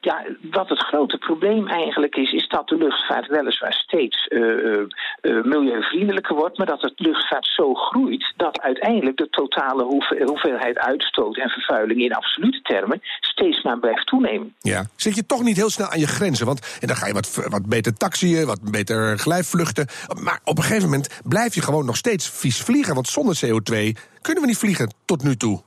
ja, 0.02 0.26
wat 0.42 0.70
het 0.70 0.80
grote 0.80 1.18
probleem 1.18 1.68
eigenlijk 1.68 2.16
is, 2.16 2.32
is 2.32 2.48
dat 2.48 2.68
de 2.68 2.78
luchtvaart 2.78 3.28
weliswaar 3.28 3.74
steeds 3.74 4.28
milieu 5.22 5.79
milieuvriendelijker 5.80 6.36
wordt, 6.36 6.58
maar 6.58 6.68
dat 6.68 6.82
het 6.82 6.94
luchtvaart 6.96 7.46
zo 7.46 7.74
groeit 7.74 8.34
dat 8.38 8.62
uiteindelijk 8.62 9.18
de 9.18 9.30
totale 9.30 9.84
hoeveelheid 10.26 10.78
uitstoot 10.78 11.38
en 11.38 11.50
vervuiling 11.50 12.02
in 12.02 12.14
absolute 12.14 12.62
termen 12.62 13.02
steeds 13.20 13.64
maar 13.64 13.80
blijft 13.80 14.08
toenemen. 14.08 14.56
Ja, 14.60 14.86
zit 14.96 15.16
je 15.16 15.26
toch 15.26 15.44
niet 15.44 15.58
heel 15.58 15.70
snel 15.70 15.88
aan 15.88 16.00
je 16.00 16.08
grenzen? 16.08 16.46
Want 16.46 16.78
en 16.82 16.88
dan 16.88 16.96
ga 16.96 17.08
je 17.08 17.14
wat, 17.14 17.48
wat 17.50 17.66
beter 17.66 17.94
taxiën, 17.94 18.46
wat 18.46 18.72
beter 18.72 19.18
glijvluchten. 19.18 19.88
Maar 20.24 20.40
op 20.44 20.58
een 20.58 20.64
gegeven 20.64 20.90
moment 20.90 21.22
blijf 21.24 21.56
je 21.56 21.62
gewoon 21.62 21.86
nog 21.86 21.98
steeds 21.98 22.30
vies 22.30 22.62
vliegen. 22.62 22.96
Want 22.96 23.08
zonder 23.08 23.40
CO2 23.46 23.76
kunnen 24.22 24.42
we 24.42 24.48
niet 24.48 24.58
vliegen 24.58 24.94
tot 25.06 25.24
nu 25.24 25.36
toe. 25.36 25.62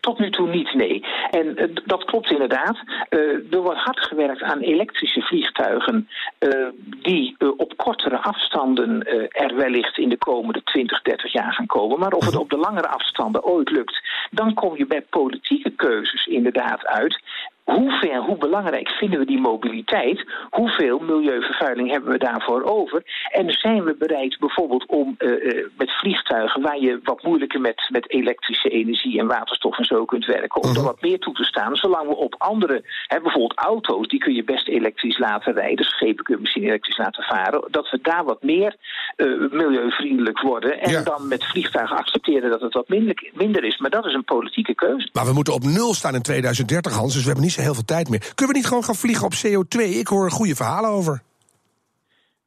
Tot 0.00 0.18
nu 0.18 0.30
toe 0.30 0.48
niet, 0.48 0.74
nee. 0.74 1.04
En 1.30 1.46
uh, 1.46 1.76
dat 1.84 2.04
klopt 2.04 2.30
inderdaad. 2.30 2.78
Uh, 3.10 3.54
er 3.54 3.62
wordt 3.62 3.80
hard 3.80 4.00
gewerkt 4.00 4.42
aan 4.42 4.60
elektrische 4.60 5.20
vliegtuigen 5.20 6.08
uh, 6.38 6.66
die 7.02 7.36
op 7.56 7.76
kortere 7.76 8.18
afstanden 8.18 9.02
er 9.30 9.56
wellicht 9.56 9.98
in 9.98 10.08
de 10.08 10.18
komende 10.18 10.62
20, 10.62 11.02
30 11.02 11.32
jaar 11.32 11.52
gaan 11.52 11.66
komen. 11.66 11.98
Maar 11.98 12.12
of 12.12 12.24
het 12.24 12.36
op 12.36 12.50
de 12.50 12.56
langere 12.56 12.88
afstanden 12.88 13.44
ooit 13.44 13.70
lukt, 13.70 14.00
dan 14.30 14.54
kom 14.54 14.76
je 14.76 14.86
bij 14.86 15.02
politieke 15.02 15.70
keuzes 15.70 16.26
inderdaad 16.26 16.86
uit 16.86 17.22
hoe 17.70 17.90
ver, 17.90 18.22
hoe 18.22 18.36
belangrijk 18.36 18.88
vinden 18.88 19.18
we 19.18 19.26
die 19.26 19.40
mobiliteit? 19.40 20.26
Hoeveel 20.50 20.98
milieuvervuiling 20.98 21.90
hebben 21.90 22.12
we 22.12 22.18
daarvoor 22.18 22.62
over? 22.62 23.02
En 23.30 23.50
zijn 23.50 23.84
we 23.84 23.94
bereid 23.98 24.38
bijvoorbeeld 24.38 24.86
om 24.86 25.14
uh, 25.18 25.66
met 25.76 25.90
vliegtuigen, 25.90 26.62
waar 26.62 26.78
je 26.78 27.00
wat 27.02 27.22
moeilijker 27.22 27.60
met, 27.60 27.88
met 27.92 28.10
elektrische 28.10 28.68
energie 28.68 29.18
en 29.18 29.26
waterstof 29.26 29.78
en 29.78 29.84
zo 29.84 30.04
kunt 30.04 30.26
werken, 30.26 30.62
om 30.62 30.68
er 30.68 30.76
mhm. 30.76 30.84
wat 30.84 31.02
meer 31.02 31.18
toe 31.18 31.34
te 31.34 31.44
staan, 31.44 31.76
zolang 31.76 32.08
we 32.08 32.16
op 32.16 32.34
andere, 32.38 32.82
hè, 33.06 33.20
bijvoorbeeld 33.20 33.58
auto's, 33.58 34.08
die 34.08 34.20
kun 34.20 34.34
je 34.34 34.44
best 34.44 34.68
elektrisch 34.68 35.18
laten 35.18 35.52
rijden, 35.52 35.84
schepen 35.84 36.24
kun 36.24 36.34
je 36.34 36.40
misschien 36.40 36.64
elektrisch 36.64 36.98
laten 36.98 37.22
varen, 37.22 37.68
dat 37.70 37.90
we 37.90 37.98
daar 38.02 38.24
wat 38.24 38.42
meer 38.42 38.76
uh, 39.16 39.50
milieuvriendelijk 39.50 40.40
worden 40.40 40.80
en 40.80 41.04
dan 41.04 41.28
met 41.28 41.44
vliegtuigen 41.44 41.96
accepteren 41.96 42.50
dat 42.50 42.60
het 42.60 42.74
wat 42.74 42.88
minder, 42.88 43.30
minder 43.32 43.64
is. 43.64 43.78
Maar 43.78 43.90
dat 43.90 44.04
is 44.04 44.14
een 44.14 44.24
politieke 44.24 44.74
keuze. 44.74 45.08
Maar 45.12 45.26
we 45.26 45.32
moeten 45.32 45.54
op 45.54 45.62
nul 45.62 45.94
staan 45.94 46.14
in 46.14 46.22
2030, 46.22 46.92
Hans, 46.92 47.12
dus 47.12 47.20
we 47.22 47.26
hebben 47.26 47.44
niet 47.44 47.58
heel 47.62 47.74
veel 47.74 47.84
tijd 47.84 48.08
meer. 48.08 48.32
Kunnen 48.34 48.54
we 48.54 48.60
niet 48.60 48.66
gewoon 48.66 48.84
gaan 48.84 48.94
vliegen 48.94 49.24
op 49.24 49.34
CO2? 49.34 49.80
Ik 49.80 50.08
hoor 50.08 50.30
goede 50.30 50.54
verhalen 50.54 50.90
over. 50.90 51.22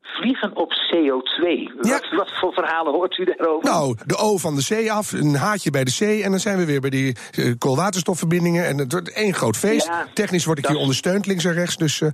Vliegen 0.01 0.55
op 0.55 0.72
CO2. 0.72 1.74
Wat, 1.82 2.10
wat, 2.10 2.32
voor 2.39 2.53
verhalen 2.53 2.93
hoort 2.93 3.17
u 3.17 3.25
daarover? 3.25 3.70
Nou, 3.70 3.96
de 4.05 4.17
O 4.17 4.38
van 4.38 4.55
de 4.55 4.62
zee 4.62 4.91
af, 4.91 5.12
een 5.12 5.36
haatje 5.36 5.72
bij 5.72 5.84
de 5.84 5.91
zee... 5.91 6.24
en 6.24 6.32
dan 6.32 6.39
zijn 6.39 6.58
we 6.58 6.65
weer 6.65 6.82
bij 6.82 6.89
die 6.89 7.15
uh, 7.38 7.53
koolwaterstofverbindingen. 7.58 8.65
En 8.65 8.77
het 8.77 8.91
wordt 8.91 9.13
één 9.13 9.34
groot 9.34 9.58
feest. 9.58 9.89
Technisch 10.13 10.46
word 10.46 10.58
ik 10.58 10.67
hier 10.67 10.77
ondersteund, 10.77 11.25
links 11.25 11.46
en 11.46 11.53
rechts. 11.53 11.77
Dus 11.77 12.00
uh, 12.00 12.10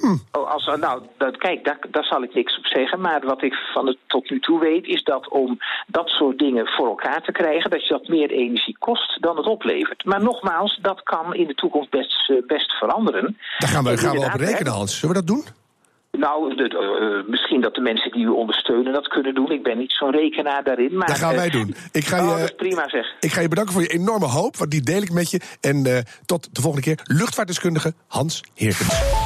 Hm. 0.00 0.16
Oh, 0.32 0.50
als, 0.50 0.66
nou, 0.66 1.02
dat, 1.18 1.36
kijk, 1.36 1.64
daar, 1.64 1.78
daar 1.90 2.04
zal 2.04 2.22
ik 2.22 2.34
niks 2.34 2.58
op 2.58 2.66
zeggen. 2.66 3.00
Maar 3.00 3.20
wat 3.24 3.42
ik 3.42 3.54
van 3.54 3.86
het 3.86 3.98
tot 4.06 4.30
nu 4.30 4.40
toe 4.40 4.60
weet, 4.60 4.86
is 4.86 5.02
dat 5.02 5.28
om 5.28 5.58
dat 5.86 6.08
soort 6.08 6.38
dingen 6.38 6.66
voor 6.66 6.86
elkaar 6.86 7.22
te 7.22 7.32
krijgen, 7.32 7.70
dat 7.70 7.86
je 7.86 7.92
dat 7.92 8.08
meer 8.08 8.30
energie 8.30 8.76
kost 8.78 9.22
dan 9.22 9.36
het 9.36 9.46
oplevert. 9.46 10.04
Maar 10.04 10.22
nogmaals, 10.22 10.78
dat 10.82 11.02
kan 11.02 11.34
in 11.34 11.46
de 11.46 11.54
toekomst 11.54 11.90
best, 11.90 12.30
eh, 12.30 12.36
best 12.46 12.72
veranderen. 12.72 13.36
Daar 13.58 13.70
gaan 13.70 13.84
we, 13.84 13.96
gaan 13.96 14.16
we 14.16 14.24
op 14.24 14.40
rekenen, 14.40 14.72
Hans. 14.72 14.98
Zullen 14.98 15.14
we 15.14 15.24
dat 15.24 15.36
doen? 15.36 15.44
Nou, 16.18 16.56
de, 16.56 16.68
uh, 16.68 17.30
misschien 17.30 17.60
dat 17.60 17.74
de 17.74 17.80
mensen 17.80 18.12
die 18.12 18.24
u 18.24 18.28
ondersteunen 18.28 18.92
dat 18.92 19.08
kunnen 19.08 19.34
doen. 19.34 19.50
Ik 19.50 19.62
ben 19.62 19.78
niet 19.78 19.92
zo'n 19.92 20.10
rekenaar 20.10 20.64
daarin. 20.64 20.96
Maar, 20.96 21.06
dat 21.06 21.18
gaan 21.18 21.34
wij 21.34 21.50
doen. 21.50 21.74
Ik 21.92 22.04
ga, 22.04 22.22
oh, 22.28 22.38
je, 22.38 22.54
prima 22.56 22.88
zeg. 22.88 23.14
ik 23.20 23.32
ga 23.32 23.40
je 23.40 23.48
bedanken 23.48 23.72
voor 23.72 23.82
je 23.82 23.88
enorme 23.88 24.26
hoop, 24.26 24.56
want 24.56 24.70
die 24.70 24.82
deel 24.82 25.02
ik 25.02 25.12
met 25.12 25.30
je. 25.30 25.40
En 25.60 25.86
uh, 25.86 25.98
tot 26.26 26.48
de 26.54 26.60
volgende 26.60 26.86
keer. 26.86 27.00
Luchtvaartdeskundige 27.04 27.94
Hans 28.06 28.42
Heerkens. 28.54 29.23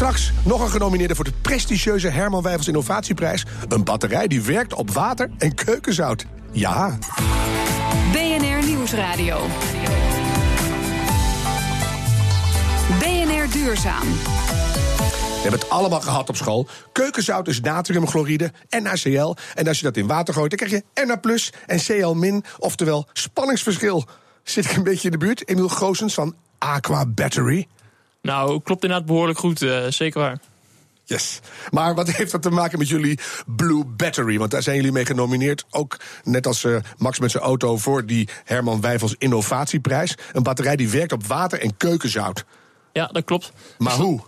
Straks 0.00 0.32
nog 0.44 0.60
een 0.60 0.70
genomineerde 0.70 1.14
voor 1.14 1.24
de 1.24 1.32
prestigieuze 1.42 2.08
Herman 2.08 2.42
Wijfels 2.42 2.68
Innovatieprijs. 2.68 3.44
Een 3.68 3.84
batterij 3.84 4.26
die 4.26 4.42
werkt 4.42 4.74
op 4.74 4.90
water 4.90 5.30
en 5.38 5.54
keukenzout. 5.54 6.26
Ja. 6.52 6.98
BNR 8.12 8.66
Nieuwsradio. 8.66 9.40
BNR 12.98 13.52
Duurzaam. 13.52 14.08
We 14.12 15.40
hebben 15.42 15.60
het 15.60 15.70
allemaal 15.70 16.00
gehad 16.00 16.28
op 16.28 16.36
school. 16.36 16.68
Keukenzout 16.92 17.48
is 17.48 17.60
natriumchloride, 17.60 18.52
NaCl. 18.68 19.34
En 19.54 19.68
als 19.68 19.78
je 19.78 19.84
dat 19.84 19.96
in 19.96 20.06
water 20.06 20.34
gooit, 20.34 20.50
dan 20.50 20.68
krijg 20.68 20.84
je 20.96 21.04
Na 21.06 21.20
en 21.66 21.78
Cl-, 21.78 22.42
oftewel 22.58 23.08
spanningsverschil. 23.12 24.04
Zit 24.42 24.64
ik 24.64 24.76
een 24.76 24.82
beetje 24.82 25.04
in 25.04 25.18
de 25.18 25.26
buurt? 25.26 25.48
Emiel 25.48 25.68
Goosens 25.68 26.14
van 26.14 26.34
Aqua 26.58 27.06
Battery. 27.06 27.66
Nou, 28.22 28.60
klopt 28.60 28.82
inderdaad 28.82 29.06
behoorlijk 29.06 29.38
goed, 29.38 29.62
uh, 29.62 29.86
zeker 29.88 30.20
waar. 30.20 30.40
Yes. 31.04 31.40
Maar 31.70 31.94
wat 31.94 32.10
heeft 32.10 32.32
dat 32.32 32.42
te 32.42 32.50
maken 32.50 32.78
met 32.78 32.88
jullie 32.88 33.18
Blue 33.46 33.84
Battery? 33.84 34.38
Want 34.38 34.50
daar 34.50 34.62
zijn 34.62 34.76
jullie 34.76 34.92
mee 34.92 35.06
genomineerd. 35.06 35.64
Ook 35.70 35.96
net 36.24 36.46
als 36.46 36.64
uh, 36.64 36.76
Max 36.98 37.18
met 37.18 37.30
zijn 37.30 37.42
auto 37.42 37.76
voor 37.76 38.06
die 38.06 38.28
Herman 38.44 38.80
Wijfels 38.80 39.14
Innovatieprijs. 39.18 40.14
Een 40.32 40.42
batterij 40.42 40.76
die 40.76 40.88
werkt 40.88 41.12
op 41.12 41.26
water 41.26 41.60
en 41.60 41.76
keukenzout. 41.76 42.44
Ja, 42.92 43.06
dat 43.06 43.24
klopt. 43.24 43.52
Maar 43.78 43.92
hoe? 43.92 44.20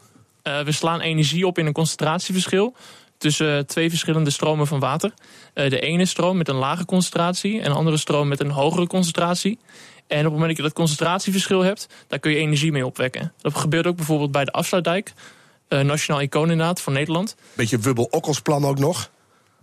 Uh, 0.42 0.60
we 0.60 0.72
slaan 0.72 1.00
energie 1.00 1.46
op 1.46 1.58
in 1.58 1.66
een 1.66 1.72
concentratieverschil 1.72 2.74
tussen 3.18 3.66
twee 3.66 3.88
verschillende 3.88 4.30
stromen 4.30 4.66
van 4.66 4.80
water. 4.80 5.14
de 5.54 5.80
ene 5.80 6.06
stroom 6.06 6.36
met 6.36 6.48
een 6.48 6.54
lage 6.54 6.84
concentratie 6.84 7.60
en 7.60 7.70
de 7.70 7.76
andere 7.76 7.96
stroom 7.96 8.28
met 8.28 8.40
een 8.40 8.50
hogere 8.50 8.86
concentratie. 8.86 9.58
En 10.06 10.18
op 10.18 10.24
het 10.24 10.32
moment 10.32 10.48
dat 10.48 10.56
je 10.56 10.62
dat 10.62 10.72
concentratieverschil 10.72 11.60
hebt, 11.60 11.88
daar 12.06 12.18
kun 12.18 12.30
je 12.30 12.36
energie 12.36 12.72
mee 12.72 12.86
opwekken. 12.86 13.32
Dat 13.40 13.54
gebeurt 13.54 13.86
ook 13.86 13.96
bijvoorbeeld 13.96 14.32
bij 14.32 14.44
de 14.44 14.52
afsluitdijk. 14.52 15.12
Uh, 15.68 15.80
Nationaal 15.80 16.22
Icoon 16.22 16.50
inderdaad, 16.50 16.80
van 16.80 16.92
Nederland. 16.92 17.36
Beetje 17.54 17.78
Wubbel 17.78 18.08
Okkels-plan 18.10 18.64
ook 18.64 18.78
nog? 18.78 19.10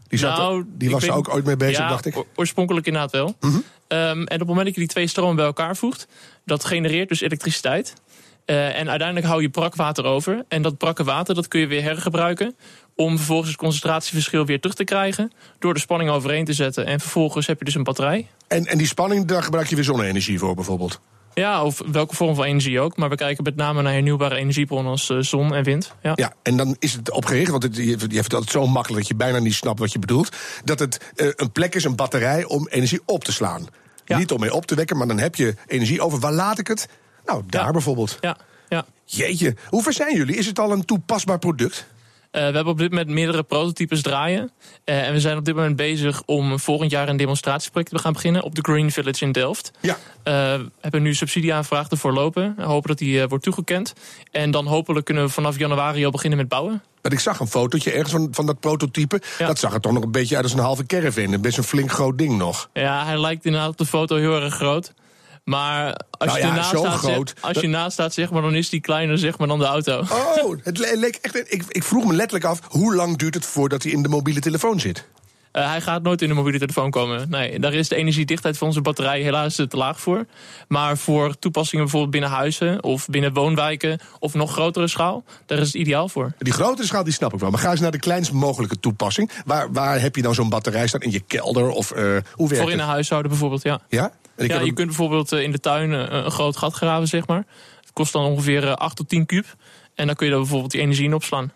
Die, 0.08 0.20
zat 0.20 0.38
nou, 0.38 0.66
die 0.68 0.90
was 0.90 1.04
er 1.04 1.14
ook 1.14 1.34
ooit 1.34 1.46
mee 1.46 1.58
bezig, 1.58 1.88
dacht 1.88 2.06
ik. 2.06 2.24
Oorspronkelijk 2.36 2.86
inderdaad 2.86 3.12
wel. 3.12 3.36
Mhm. 3.40 3.58
Ehm, 3.88 4.02
en 4.10 4.22
op 4.22 4.30
het 4.30 4.48
moment 4.48 4.66
dat 4.66 4.74
je 4.74 4.80
die 4.80 4.90
twee 4.90 5.08
stromen 5.08 5.36
bij 5.36 5.46
elkaar 5.46 5.76
voegt, 5.76 6.08
dat 6.46 6.66
genereert 6.66 7.10
dus 7.10 7.22
elektriciteit. 7.22 7.94
Uh, 8.46 8.80
en 8.80 8.90
uiteindelijk 8.90 9.28
hou 9.28 9.42
je 9.42 9.50
brakwater 9.50 10.06
over. 10.06 10.46
En 10.48 10.62
dat 10.62 10.78
brakke 10.78 11.04
water 11.04 11.36
dat 11.36 11.48
kun 11.48 11.60
je 11.60 11.68
weer 11.68 11.82
hergebruiken 11.82 12.56
om 13.00 13.18
vervolgens 13.18 13.50
het 13.50 13.58
concentratieverschil 13.58 14.46
weer 14.46 14.60
terug 14.60 14.76
te 14.76 14.84
krijgen. 14.84 15.32
Door 15.60 15.74
de 15.74 15.80
spanning 15.80 16.10
overeen 16.10 16.46
te 16.46 16.54
zetten. 16.54 16.86
En 16.86 17.00
vervolgens 17.00 17.48
heb 17.48 17.60
je 17.60 17.66
dus 17.66 17.76
een 17.76 17.84
batterij. 17.84 18.28
En, 18.48 18.66
en 18.66 18.78
die 18.78 18.88
spanning, 18.88 19.26
daar 19.26 19.44
gebruik 19.44 19.68
je 19.68 19.76
weer 19.76 19.84
zonne-energie 19.84 20.40
voor 20.40 20.56
bijvoorbeeld? 20.56 21.00
Ja, 21.34 21.64
of 21.64 21.82
welke 21.92 22.16
vorm 22.16 22.36
van 22.36 22.44
energie 22.44 22.80
ook. 22.80 22.98
Maar 22.98 23.10
we 23.10 23.16
kijken 23.16 23.44
met 23.44 23.56
name 23.56 23.82
naar 23.82 23.94
hernieuwbare 23.94 24.36
energiebronnen 24.36 24.92
als 24.92 25.10
eh, 25.10 25.18
zon 25.20 25.54
en 25.54 25.64
wind. 25.64 25.94
Ja. 26.02 26.12
ja, 26.16 26.34
en 26.44 26.58
dan 26.58 26.76
is 26.80 26.94
het 26.94 27.12
opgericht, 27.12 27.52
want 27.52 27.64
het, 27.64 27.76
je, 27.76 27.90
hebt 27.90 28.14
het 28.14 28.34
altijd 28.34 28.52
zo 28.52 28.68
makkelijk 28.68 29.00
dat 29.00 29.08
je 29.08 29.16
bijna 29.16 29.40
niet 29.40 29.54
snapt 29.54 29.80
wat 29.80 29.92
je 29.92 30.00
bedoelt. 30.00 30.36
Dat 30.64 30.80
het 30.80 31.12
uh, 31.16 31.28
een 31.36 31.52
plek 31.52 31.76
is, 31.76 31.84
een 31.84 31.96
batterij, 31.96 32.44
om 32.44 32.68
energie 32.68 33.02
op 33.06 33.24
te 33.24 33.32
slaan. 33.32 33.68
Niet 34.06 34.32
om 34.32 34.40
mee 34.40 34.54
op 34.54 34.66
te 34.66 34.76
wekken, 34.76 34.98
maar 34.98 35.08
dan 35.08 35.20
heb 35.20 35.36
je 35.36 35.56
energie 35.68 36.02
over. 36.02 36.20
Waar 36.20 36.34
laat 36.34 36.60
ik 36.60 36.68
het? 36.68 36.88
Nou, 37.26 37.44
daar 37.48 37.72
bijvoorbeeld. 37.72 38.18
Ja, 38.22 38.38
ja. 38.70 38.86
Jeetje, 39.06 39.56
hoe 39.68 39.84
ver 39.84 39.94
zijn 39.94 40.16
jullie? 40.16 40.36
Is 40.36 40.46
het 40.46 40.60
al 40.60 40.72
een 40.72 40.86
toepasbaar 40.86 41.40
product? 41.40 41.88
Uh, 42.32 42.42
we 42.42 42.56
hebben 42.56 42.68
op 42.68 42.78
dit 42.78 42.90
moment 42.90 43.10
meerdere 43.10 43.44
prototypes 43.44 44.02
draaien. 44.02 44.52
Uh, 44.86 45.08
en 45.08 45.14
we 45.14 45.20
zijn 45.20 45.38
op 45.38 45.46
dit 45.46 45.56
moment 45.56 45.76
bezig 45.76 46.22
om 46.26 46.60
volgend 46.60 46.92
jaar 46.92 47.10
een 47.10 47.18
demonstratieproject 47.18 47.92
te 47.92 48.00
gaan 48.00 48.14
beginnen 48.14 48.44
op 48.44 48.56
de 48.56 48.62
Green 48.62 48.92
Village 48.92 49.26
in 49.26 49.32
Delft. 49.32 49.72
Ja. 49.80 49.94
Uh, 49.94 50.00
we 50.24 50.72
hebben 50.82 51.02
nu 51.02 51.14
subsidieaanvraag 51.14 51.90
ervoor 51.90 52.14
lopen. 52.14 52.54
We 52.58 52.64
hopen 52.64 52.90
dat 52.90 52.98
die 52.98 53.28
wordt 53.28 53.44
toegekend. 53.44 53.94
En 54.32 54.52
dan 54.52 54.66
hopelijk 54.66 55.06
kunnen 55.06 55.24
we 55.24 55.30
vanaf 55.30 55.58
januari 55.58 56.06
al 56.06 56.12
beginnen 56.12 56.40
met 56.40 56.48
bouwen. 56.48 56.84
Maar 57.02 57.12
ik 57.12 57.20
zag 57.20 57.40
een 57.40 57.48
fotootje 57.48 57.92
ergens 57.92 58.12
van, 58.12 58.28
van 58.32 58.46
dat 58.46 58.60
prototype. 58.60 59.22
Dat 59.38 59.60
zag 59.60 59.74
er 59.74 59.82
toch 59.82 59.92
nog 59.92 60.04
een 60.04 60.12
beetje 60.12 60.36
uit 60.36 60.44
als 60.44 60.54
een 60.54 60.60
halve 60.60 60.86
caravan. 60.86 61.42
Best 61.42 61.58
een 61.58 61.64
flink 61.64 61.92
groot 61.92 62.18
ding 62.18 62.38
nog. 62.38 62.70
Ja, 62.74 63.06
hij 63.06 63.20
lijkt 63.20 63.46
inderdaad 63.46 63.70
op 63.70 63.78
de 63.78 63.86
foto 63.86 64.16
heel 64.16 64.42
erg 64.42 64.54
groot. 64.54 64.94
Maar 65.44 66.00
als, 66.10 66.30
nou 66.30 66.38
je, 66.38 66.44
ernaast 66.44 66.78
staat, 66.78 66.98
groot, 66.98 67.34
als 67.42 67.60
je 67.60 67.68
naast 67.68 67.94
staat, 67.94 68.14
zeg 68.14 68.32
maar, 68.32 68.42
dan 68.42 68.56
is 68.56 68.70
die 68.70 68.82
kleiner 68.82 69.18
zeg 69.18 69.38
maar, 69.38 69.48
dan 69.48 69.60
de 69.60 69.66
auto. 69.66 70.00
Oh, 70.00 70.58
het 70.64 70.78
leek 70.78 71.16
echt. 71.22 71.36
Ik, 71.36 71.64
ik 71.68 71.84
vroeg 71.84 72.06
me 72.06 72.14
letterlijk 72.14 72.46
af: 72.46 72.60
hoe 72.68 72.96
lang 72.96 73.18
duurt 73.18 73.34
het 73.34 73.46
voordat 73.46 73.84
hij 73.84 73.92
in 73.92 74.02
de 74.02 74.10
mobiele 74.10 74.40
telefoon 74.40 74.80
zit? 74.80 75.08
Uh, 75.54 75.70
hij 75.70 75.82
gaat 75.82 76.02
nooit 76.02 76.22
in 76.22 76.28
de 76.28 76.34
mobiele 76.34 76.60
telefoon 76.60 76.92
komen. 76.92 77.30
Nee, 77.30 77.60
daar 77.60 77.74
is 77.74 77.88
de 77.88 77.96
energiedichtheid 77.96 78.58
van 78.58 78.68
onze 78.68 78.82
batterij 78.82 79.22
helaas 79.22 79.56
te 79.56 79.68
laag 79.72 80.00
voor. 80.00 80.26
Maar 80.68 80.98
voor 80.98 81.40
toepassingen 81.40 81.84
bijvoorbeeld 81.84 82.12
binnen 82.12 82.30
huizen 82.30 82.84
of 82.84 83.08
binnen 83.08 83.34
woonwijken 83.34 84.00
of 84.20 84.34
nog 84.34 84.52
grotere 84.52 84.88
schaal, 84.88 85.24
daar 85.46 85.58
is 85.58 85.68
het 85.68 85.76
ideaal 85.76 86.10
voor. 86.10 86.34
Die 86.38 86.54
grotere 86.54 86.88
schaal 86.88 87.04
die 87.04 87.14
snap 87.14 87.34
ik 87.34 87.40
wel. 87.40 87.50
Maar 87.50 87.60
ga 87.60 87.72
eens 87.72 87.80
naar 87.80 87.92
de 87.92 88.00
kleinst 88.00 88.32
mogelijke 88.32 88.80
toepassing. 88.80 89.32
Waar, 89.46 89.72
waar 89.72 90.02
heb 90.02 90.16
je 90.16 90.22
dan 90.22 90.34
zo'n 90.34 90.50
batterij 90.50 90.88
staan? 90.88 91.02
In 91.02 91.12
je 91.12 91.20
kelder? 91.20 91.70
Of, 91.70 91.92
uh, 91.92 91.98
hoe 92.34 92.48
werkt 92.48 92.64
voor 92.64 92.72
in 92.72 92.80
een 92.80 92.86
huishouden 92.86 93.32
bijvoorbeeld, 93.32 93.64
ja. 93.64 93.80
Ja? 93.90 94.12
Ja, 94.38 94.60
je 94.60 94.74
kunt 94.74 94.88
bijvoorbeeld 94.88 95.32
in 95.32 95.52
de 95.52 95.60
tuin 95.60 95.92
een 95.92 96.32
groot 96.32 96.58
gat 96.58 96.74
graven, 96.74 97.08
zeg 97.08 97.28
maar. 97.28 97.46
Het 97.82 97.94
kost 97.94 98.14
dan 98.14 98.26
ongeveer 98.26 98.76
8 98.76 98.96
tot 98.96 99.10
10 99.10 99.26
kub. 99.26 99.46
En 99.96 100.06
dan 100.06 100.16
kun 100.16 100.26
je 100.26 100.32
daar 100.32 100.42
bijvoorbeeld 100.42 100.72
die 100.72 100.82
energie 100.82 101.06
in 101.06 101.14
opslaan 101.14 101.52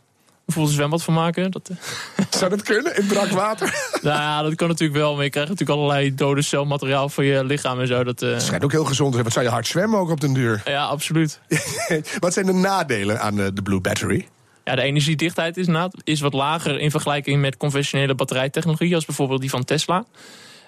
bijvoorbeeld 0.45 0.67
een 0.67 0.81
zwembad 0.81 1.03
van 1.03 1.13
maken. 1.13 1.51
Dat, 1.51 1.69
eh. 1.69 2.25
Zou 2.39 2.49
dat 2.49 2.61
kunnen 2.61 2.97
in 2.97 3.05
brak 3.07 3.27
water? 3.27 3.67
nou 4.01 4.17
ja, 4.17 4.41
dat 4.41 4.55
kan 4.55 4.67
natuurlijk 4.67 4.99
wel. 4.99 5.15
Maar 5.15 5.23
je 5.23 5.29
krijgt 5.29 5.49
natuurlijk 5.49 5.79
allerlei 5.79 6.15
dode 6.15 6.41
celmateriaal 6.41 7.09
voor 7.09 7.23
je 7.23 7.43
lichaam 7.43 7.79
en 7.79 7.87
zo. 7.87 8.03
Dat 8.03 8.21
uh... 8.21 8.39
schijnt 8.39 8.63
ook 8.63 8.71
heel 8.71 8.85
gezond 8.85 9.07
te 9.07 9.13
zijn. 9.13 9.23
Wat 9.23 9.33
zou 9.33 9.45
je 9.45 9.51
hard 9.51 9.67
zwemmen 9.67 9.99
ook 9.99 10.09
op 10.09 10.21
den 10.21 10.33
duur? 10.33 10.61
Ja, 10.65 10.85
absoluut. 10.85 11.39
wat 12.19 12.33
zijn 12.33 12.45
de 12.45 12.53
nadelen 12.53 13.21
aan 13.21 13.35
de 13.35 13.61
Blue 13.63 13.81
Battery? 13.81 14.27
Ja, 14.63 14.75
de 14.75 14.81
energiedichtheid 14.81 15.57
is, 15.57 15.67
is 16.03 16.21
wat 16.21 16.33
lager 16.33 16.79
in 16.79 16.91
vergelijking 16.91 17.41
met 17.41 17.57
conventionele 17.57 18.15
batterijtechnologie, 18.15 18.95
als 18.95 19.05
bijvoorbeeld 19.05 19.41
die 19.41 19.49
van 19.49 19.63
Tesla. 19.63 20.05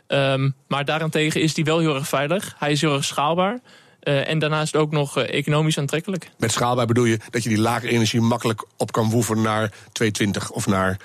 Um, 0.07 0.55
maar 0.67 0.85
daarentegen 0.85 1.41
is 1.41 1.53
die 1.53 1.63
wel 1.63 1.79
heel 1.79 1.95
erg 1.95 2.07
veilig. 2.07 2.55
Hij 2.57 2.71
is 2.71 2.81
heel 2.81 2.93
erg 2.93 3.05
schaalbaar. 3.05 3.59
Uh, 4.05 4.29
en 4.29 4.39
daarnaast 4.39 4.75
ook 4.75 4.91
nog 4.91 5.17
uh, 5.17 5.33
economisch 5.33 5.77
aantrekkelijk. 5.77 6.29
Met 6.37 6.51
schaalbaar 6.51 6.85
bedoel 6.85 7.05
je 7.05 7.19
dat 7.29 7.43
je 7.43 7.49
die 7.49 7.57
lage 7.57 7.87
energie 7.87 8.21
makkelijk 8.21 8.65
op 8.77 8.91
kan 8.91 9.09
woeven 9.09 9.41
naar 9.41 9.71
220 9.91 10.51
of 10.51 10.67
naar. 10.67 10.97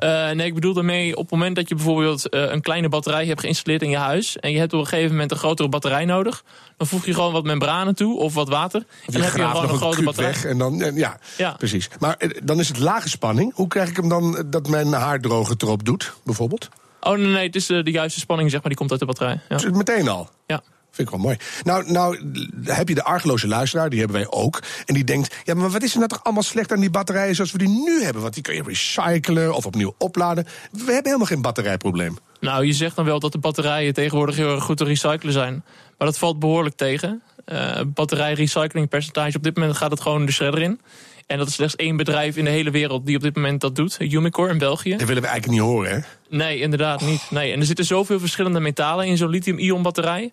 Uh, 0.00 0.30
nee, 0.30 0.46
ik 0.46 0.54
bedoel 0.54 0.72
daarmee 0.72 1.16
op 1.16 1.22
het 1.22 1.30
moment 1.30 1.56
dat 1.56 1.68
je 1.68 1.74
bijvoorbeeld 1.74 2.34
een 2.34 2.60
kleine 2.60 2.88
batterij 2.88 3.26
hebt 3.26 3.40
geïnstalleerd 3.40 3.82
in 3.82 3.90
je 3.90 3.96
huis. 3.96 4.38
en 4.38 4.52
je 4.52 4.58
hebt 4.58 4.72
op 4.72 4.80
een 4.80 4.86
gegeven 4.86 5.10
moment 5.10 5.30
een 5.30 5.36
grotere 5.36 5.68
batterij 5.68 6.04
nodig. 6.04 6.44
dan 6.76 6.86
voeg 6.86 7.06
je 7.06 7.14
gewoon 7.14 7.32
wat 7.32 7.44
membranen 7.44 7.94
toe 7.94 8.18
of 8.18 8.34
wat 8.34 8.48
water. 8.48 8.84
en 9.06 9.12
dan 9.12 9.22
heb 9.22 9.36
je 9.36 9.46
gewoon 9.46 9.68
een, 9.68 9.76
grote 9.76 10.02
batterij. 10.02 10.30
Weg 10.30 10.44
en 10.44 10.58
dan, 10.58 10.92
ja, 10.94 11.18
ja, 11.36 11.52
precies. 11.52 11.88
Maar 11.98 12.16
dan 12.44 12.58
is 12.60 12.68
het 12.68 12.78
lage 12.78 13.08
spanning. 13.08 13.54
Hoe 13.54 13.68
krijg 13.68 13.88
ik 13.88 13.96
hem 13.96 14.08
dan 14.08 14.44
dat 14.46 14.68
mijn 14.68 14.92
haardroger 14.92 15.54
erop 15.58 15.84
doet, 15.84 16.12
bijvoorbeeld? 16.24 16.68
Oh 17.00 17.16
nee, 17.16 17.26
nee 17.26 17.46
het 17.46 17.56
is 17.56 17.66
de 17.66 17.90
juiste 17.90 18.20
spanning, 18.20 18.50
zeg 18.50 18.60
maar, 18.60 18.68
die 18.68 18.78
komt 18.78 18.90
uit 18.90 19.00
de 19.00 19.06
batterij. 19.06 19.40
Ja. 19.48 19.56
Dus 19.56 19.70
meteen 19.70 20.08
al? 20.08 20.28
Ja. 20.46 20.62
Vind 20.90 21.08
ik 21.08 21.14
wel 21.14 21.24
mooi. 21.24 21.36
Nou, 21.64 21.92
nou 21.92 22.18
heb 22.64 22.88
je 22.88 22.94
de 22.94 23.04
argeloze 23.04 23.48
luisteraar, 23.48 23.90
die 23.90 23.98
hebben 23.98 24.16
wij 24.16 24.30
ook. 24.30 24.62
En 24.86 24.94
die 24.94 25.04
denkt, 25.04 25.34
ja, 25.44 25.54
maar 25.54 25.70
wat 25.70 25.82
is 25.82 25.92
er 25.92 25.96
nou 25.96 26.08
toch 26.08 26.24
allemaal 26.24 26.42
slecht 26.42 26.72
aan 26.72 26.80
die 26.80 26.90
batterijen 26.90 27.34
zoals 27.34 27.52
we 27.52 27.58
die 27.58 27.68
nu 27.68 28.02
hebben? 28.02 28.22
Want 28.22 28.34
die 28.34 28.42
kun 28.42 28.54
je 28.54 28.62
recyclen 28.62 29.54
of 29.54 29.66
opnieuw 29.66 29.94
opladen. 29.98 30.44
We 30.70 30.78
hebben 30.78 31.04
helemaal 31.04 31.26
geen 31.26 31.42
batterijprobleem. 31.42 32.18
Nou, 32.40 32.66
je 32.66 32.72
zegt 32.72 32.96
dan 32.96 33.04
wel 33.04 33.20
dat 33.20 33.32
de 33.32 33.38
batterijen 33.38 33.94
tegenwoordig 33.94 34.36
heel 34.36 34.54
erg 34.54 34.64
goed 34.64 34.76
te 34.76 34.84
recyclen 34.84 35.32
zijn. 35.32 35.64
Maar 35.98 36.08
dat 36.08 36.18
valt 36.18 36.38
behoorlijk 36.38 36.76
tegen. 36.76 37.22
Uh, 37.46 37.80
batterijrecyclingpercentage, 37.86 39.36
op 39.36 39.42
dit 39.42 39.56
moment 39.56 39.76
gaat 39.76 39.90
het 39.90 40.00
gewoon 40.00 40.26
de 40.26 40.32
shredder 40.32 40.62
in. 40.62 40.80
En 41.26 41.38
dat 41.38 41.48
is 41.48 41.54
slechts 41.54 41.76
één 41.76 41.96
bedrijf 41.96 42.36
in 42.36 42.44
de 42.44 42.50
hele 42.50 42.70
wereld 42.70 43.06
die 43.06 43.16
op 43.16 43.22
dit 43.22 43.34
moment 43.34 43.60
dat 43.60 43.76
doet. 43.76 43.96
Umicore 44.00 44.50
in 44.50 44.58
België. 44.58 44.90
Dat 44.96 45.08
willen 45.08 45.22
we 45.22 45.28
eigenlijk 45.28 45.60
niet 45.60 45.70
horen, 45.70 45.90
hè? 45.90 45.98
Nee, 46.36 46.60
inderdaad 46.60 47.00
niet. 47.00 47.26
Nee. 47.30 47.52
En 47.52 47.60
er 47.60 47.66
zitten 47.66 47.84
zoveel 47.84 48.20
verschillende 48.20 48.60
metalen 48.60 49.06
in 49.06 49.16
zo'n 49.16 49.28
lithium-ion 49.28 49.82
batterij 49.82 50.32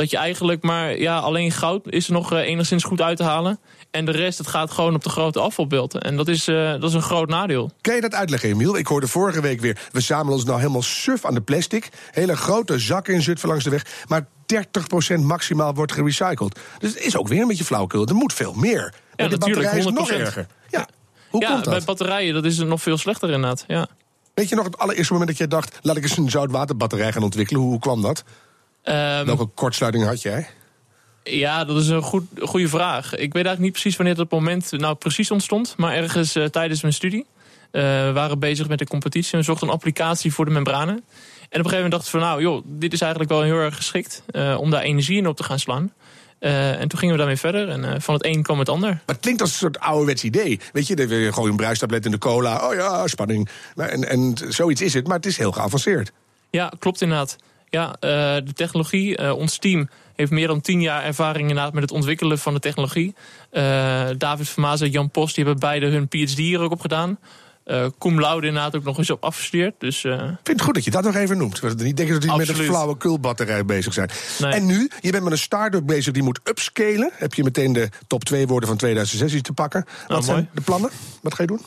dat 0.00 0.10
je 0.10 0.16
eigenlijk 0.16 0.62
maar 0.62 0.98
ja, 0.98 1.18
alleen 1.18 1.50
goud 1.50 1.92
is 1.92 2.06
er 2.06 2.12
nog 2.12 2.32
eh, 2.32 2.38
enigszins 2.38 2.84
goed 2.84 3.00
uit 3.00 3.16
te 3.16 3.22
halen. 3.22 3.58
En 3.90 4.04
de 4.04 4.12
rest, 4.12 4.38
het 4.38 4.46
gaat 4.46 4.70
gewoon 4.70 4.94
op 4.94 5.04
de 5.04 5.10
grote 5.10 5.40
afvalbeelden. 5.40 6.00
En 6.00 6.16
dat 6.16 6.28
is, 6.28 6.48
uh, 6.48 6.70
dat 6.70 6.82
is 6.82 6.94
een 6.94 7.02
groot 7.02 7.28
nadeel. 7.28 7.70
Kan 7.80 7.94
je 7.94 8.00
dat 8.00 8.14
uitleggen, 8.14 8.48
Emiel? 8.48 8.76
Ik 8.76 8.86
hoorde 8.86 9.08
vorige 9.08 9.40
week 9.40 9.60
weer... 9.60 9.78
we 9.92 10.00
zamelen 10.00 10.32
ons 10.32 10.44
nou 10.44 10.58
helemaal 10.58 10.82
suf 10.82 11.24
aan 11.24 11.34
de 11.34 11.40
plastic. 11.40 11.88
Hele 12.10 12.36
grote 12.36 12.78
zakken 12.78 13.14
in 13.14 13.22
Zutphen 13.22 13.48
langs 13.48 13.64
de 13.64 13.70
weg. 13.70 13.86
Maar 14.08 14.26
30% 15.16 15.20
maximaal 15.20 15.74
wordt 15.74 15.92
gerecycled. 15.92 16.58
Dus 16.78 16.94
het 16.94 17.02
is 17.02 17.16
ook 17.16 17.28
weer 17.28 17.40
een 17.40 17.48
beetje 17.48 17.64
flauwkul. 17.64 18.06
Er 18.06 18.14
moet 18.14 18.32
veel 18.32 18.52
meer. 18.52 18.94
Ja, 19.16 19.28
de 19.28 19.38
batterij 19.38 19.78
is 19.78 19.84
nog 19.84 20.10
erger. 20.10 20.46
Ja, 20.68 20.88
hoe 21.30 21.40
ja, 21.40 21.50
komt 21.50 21.64
dat? 21.64 21.74
bij 21.74 21.84
batterijen 21.84 22.34
dat 22.34 22.44
is 22.44 22.58
het 22.58 22.68
nog 22.68 22.82
veel 22.82 22.96
slechter 22.98 23.30
inderdaad. 23.30 23.64
Ja. 23.66 23.86
Weet 24.34 24.48
je 24.48 24.54
nog 24.54 24.64
het 24.64 24.78
allereerste 24.78 25.12
moment 25.12 25.30
dat 25.30 25.38
jij 25.38 25.48
dacht... 25.48 25.78
laat 25.82 25.96
ik 25.96 26.02
eens 26.02 26.16
een 26.16 26.30
zoutwaterbatterij 26.30 27.12
gaan 27.12 27.22
ontwikkelen? 27.22 27.62
Hoe 27.62 27.78
kwam 27.78 28.02
dat? 28.02 28.24
Um, 28.84 29.26
Welke 29.26 29.46
kortsluiting 29.46 30.04
had 30.04 30.22
jij? 30.22 30.48
Ja, 31.22 31.64
dat 31.64 31.76
is 31.76 31.88
een 31.88 32.02
goed, 32.02 32.24
goede 32.40 32.68
vraag. 32.68 33.04
Ik 33.04 33.18
weet 33.18 33.32
eigenlijk 33.34 33.60
niet 33.60 33.72
precies 33.72 33.96
wanneer 33.96 34.14
dat 34.14 34.30
moment 34.30 34.70
nou 34.72 34.94
precies 34.94 35.30
ontstond. 35.30 35.74
Maar 35.76 35.94
ergens 35.94 36.36
uh, 36.36 36.44
tijdens 36.44 36.82
mijn 36.82 36.94
studie. 36.94 37.26
Uh, 37.72 37.82
we 37.82 38.10
waren 38.14 38.38
bezig 38.38 38.68
met 38.68 38.80
een 38.80 38.86
competitie 38.86 39.38
en 39.38 39.44
zochten 39.44 39.68
een 39.68 39.72
applicatie 39.72 40.32
voor 40.32 40.44
de 40.44 40.50
membranen. 40.50 40.94
En 40.94 41.00
op 41.60 41.64
een 41.66 41.70
gegeven 41.70 41.74
moment 41.76 41.92
dachten 41.92 42.12
we 42.12 42.18
van 42.18 42.28
nou 42.28 42.42
joh, 42.42 42.62
dit 42.66 42.92
is 42.92 43.00
eigenlijk 43.00 43.30
wel 43.30 43.42
heel 43.42 43.58
erg 43.58 43.76
geschikt 43.76 44.22
uh, 44.30 44.56
om 44.60 44.70
daar 44.70 44.82
energie 44.82 45.16
in 45.16 45.26
op 45.26 45.36
te 45.36 45.42
gaan 45.42 45.58
slaan. 45.58 45.92
Uh, 46.40 46.80
en 46.80 46.88
toen 46.88 46.98
gingen 46.98 47.14
we 47.14 47.20
daarmee 47.20 47.36
verder 47.36 47.68
en 47.68 47.84
uh, 47.84 47.90
van 47.98 48.14
het 48.14 48.24
een 48.24 48.42
kwam 48.42 48.58
het 48.58 48.68
ander. 48.68 48.88
Maar 48.90 49.02
het 49.06 49.20
klinkt 49.20 49.40
als 49.40 49.50
een 49.50 49.56
soort 49.56 49.80
ouderwets 49.80 50.24
idee. 50.24 50.60
Weet 50.72 50.86
je, 50.86 50.96
je 50.96 51.32
gewoon 51.32 51.48
een 51.48 51.56
bruistablet 51.56 52.04
in 52.04 52.10
de 52.10 52.18
cola. 52.18 52.68
Oh 52.68 52.74
ja, 52.74 53.06
spanning. 53.06 53.48
En, 53.76 54.08
en 54.08 54.34
zoiets 54.48 54.80
is 54.80 54.94
het, 54.94 55.06
maar 55.06 55.16
het 55.16 55.26
is 55.26 55.36
heel 55.36 55.52
geavanceerd. 55.52 56.12
Ja, 56.50 56.72
klopt 56.78 57.00
inderdaad. 57.00 57.36
Ja, 57.70 57.86
uh, 57.88 58.00
de 58.46 58.52
technologie, 58.54 59.20
uh, 59.20 59.32
ons 59.36 59.58
team 59.58 59.88
heeft 60.16 60.30
meer 60.30 60.46
dan 60.46 60.60
tien 60.60 60.80
jaar 60.80 61.04
ervaring 61.04 61.48
inderdaad 61.48 61.72
met 61.72 61.82
het 61.82 61.92
ontwikkelen 61.92 62.38
van 62.38 62.54
de 62.54 62.60
technologie. 62.60 63.14
Uh, 63.52 64.08
David 64.18 64.48
Vermaas 64.48 64.80
en 64.80 64.90
Jan 64.90 65.10
Post 65.10 65.34
die 65.34 65.44
hebben 65.44 65.62
beide 65.62 65.86
hun 65.86 66.08
PhD 66.08 66.36
hier 66.36 66.60
ook 66.60 66.72
op 66.72 66.80
gedaan. 66.80 67.18
Uh, 67.66 67.86
Cum 67.98 68.20
laude 68.20 68.46
inderdaad 68.46 68.76
ook 68.76 68.84
nog 68.84 68.98
eens 68.98 69.10
op 69.10 69.24
afgestudeerd. 69.24 69.74
Dus, 69.78 70.04
uh... 70.04 70.12
Ik 70.12 70.18
vind 70.20 70.46
het 70.46 70.60
goed 70.60 70.74
dat 70.74 70.84
je 70.84 70.90
dat 70.90 71.04
nog 71.04 71.14
even 71.14 71.38
noemt. 71.38 71.60
We 71.60 71.68
niet 71.68 71.96
denken 71.96 72.14
dat 72.14 72.22
jullie 72.22 72.38
met 72.38 72.48
een 72.48 72.54
flauwe 72.54 72.96
kulbatterij 72.96 73.64
bezig 73.64 73.92
zijn. 73.92 74.10
Nee. 74.38 74.52
En 74.52 74.66
nu, 74.66 74.90
je 75.00 75.10
bent 75.10 75.22
met 75.22 75.32
een 75.32 75.38
start-up 75.38 75.86
bezig 75.86 76.12
die 76.12 76.22
moet 76.22 76.40
upscalen. 76.44 77.10
Heb 77.12 77.34
je 77.34 77.44
meteen 77.44 77.72
de 77.72 77.88
top 78.06 78.24
2 78.24 78.46
woorden 78.46 78.68
van 78.68 78.78
2016 78.78 79.42
te 79.42 79.52
pakken. 79.52 79.84
Wat 79.84 80.08
nou, 80.08 80.22
zijn 80.22 80.36
mooi. 80.36 80.48
de 80.54 80.60
plannen? 80.60 80.90
Wat 81.22 81.34
ga 81.34 81.42
je 81.42 81.48
doen? 81.48 81.60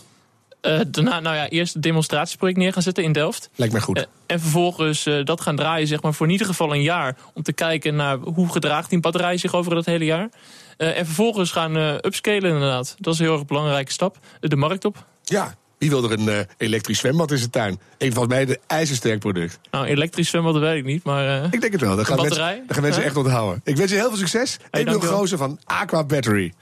Uh, 0.65 0.80
daarna, 0.88 1.19
nou 1.19 1.36
ja, 1.36 1.49
eerst 1.49 1.73
het 1.73 1.84
demonstratieproject 1.84 2.60
neer 2.60 2.73
gaan 2.73 2.82
zetten 2.82 3.04
in 3.04 3.12
Delft. 3.12 3.49
Lijkt 3.56 3.73
mij 3.73 3.82
goed. 3.82 3.97
Uh, 3.97 4.04
en 4.26 4.39
vervolgens 4.39 5.08
uh, 5.08 5.26
dat 5.26 5.41
gaan 5.41 5.56
draaien, 5.56 5.88
zeg 5.88 6.02
maar, 6.02 6.13
voor 6.13 6.26
in 6.26 6.32
ieder 6.32 6.47
geval 6.47 6.73
een 6.73 6.82
jaar. 6.82 7.17
Om 7.34 7.43
te 7.43 7.54
kijken 7.54 7.95
naar 7.95 8.17
hoe 8.17 8.52
gedraagt 8.52 8.89
die 8.89 8.99
batterij 8.99 9.38
zich 9.38 9.54
over 9.56 9.76
dat 9.76 9.86
hele 9.86 10.06
jaar. 10.06 10.30
en 10.78 11.06
vervolgens 11.06 11.52
gaan 11.52 11.76
upscalen 11.76 12.52
inderdaad. 12.52 12.95
Dat 12.97 13.13
is 13.13 13.19
een 13.19 13.26
heel 13.26 13.34
erg 13.34 13.45
belangrijke 13.45 13.91
stap. 13.91 14.17
de 14.39 14.56
markt 14.56 14.86
op. 14.86 15.06
Ja, 15.23 15.56
wie 15.78 15.89
wil 15.89 16.04
er 16.04 16.12
een 16.12 16.47
elektrisch 16.58 16.99
zwembad 16.99 17.32
in 17.32 17.38
zijn 17.38 17.49
tuin? 17.49 17.80
Een 17.97 18.13
van 18.13 18.28
mij 18.28 18.45
de 18.45 18.60
ijzersterk 18.67 19.19
product. 19.19 19.60
Nou, 19.71 19.86
elektrisch 19.86 20.30
zwembad 20.30 20.58
weet 20.58 20.78
ik 20.78 20.86
niet, 20.86 21.04
maar... 21.04 21.43
ik 21.52 21.62
denk 21.62 21.71
het 21.71 21.82
wel. 21.82 21.95
Dat 21.95 22.06
gaan, 22.06 22.17
batterij? 22.17 22.45
mensen, 22.45 22.67
dat 22.67 22.76
gaan 22.76 22.86
mensen 22.86 23.04
echt 23.04 23.15
onthouden. 23.15 23.62
Ik 23.63 23.78
wens 23.78 23.91
je 23.91 23.97
heel 23.97 24.10
veel 24.10 24.17
succes. 24.17 24.58
Hey, 24.71 24.82
Emil 24.82 24.99
Goosen 24.99 25.38
van 25.38 25.60
Aqua 25.63 26.04
Battery. 26.04 26.54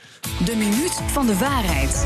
De 0.46 0.56
minuut 0.56 1.00
van 1.12 1.28
de 1.28 1.38
waarheid. 1.38 2.06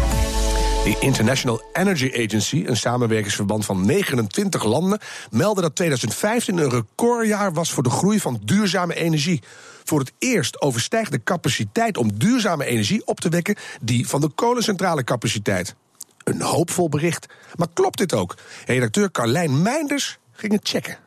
De 0.86 0.98
International 1.00 1.62
Energy 1.74 2.12
Agency, 2.24 2.64
een 2.66 2.78
samenwerkingsverband 2.78 3.66
van 3.66 3.86
29 3.86 4.64
landen, 4.64 5.00
meldde 5.32 5.62
dat 5.62 5.76
2015 5.76 6.58
een 6.58 6.70
recordjaar 6.70 7.54
was 7.54 7.72
voor 7.72 7.84
de 7.84 7.90
groei 7.90 8.20
van 8.20 8.42
duurzame 8.44 8.96
energie. 8.96 9.42
Voor 9.84 10.00
het 10.00 10.14
eerst 10.20 10.62
overstijgt 10.62 11.12
de 11.12 11.24
capaciteit 11.24 11.98
om 11.98 12.20
duurzame 12.20 12.66
energie 12.66 13.06
op 13.06 13.20
te 13.20 13.30
wekken 13.30 13.56
die 13.82 14.08
van 14.08 14.22
de 14.22 14.30
kolencentrale 14.30 15.04
capaciteit. 15.04 15.76
Een 16.24 16.42
hoopvol 16.42 16.90
bericht. 16.90 17.26
Maar 17.56 17.68
klopt 17.74 17.98
dit 17.98 18.14
ook? 18.14 18.36
Redacteur 18.66 19.12
Carlijn 19.12 19.62
Meinders 19.62 20.18
ging 20.32 20.52
het 20.52 20.68
checken. 20.68 20.98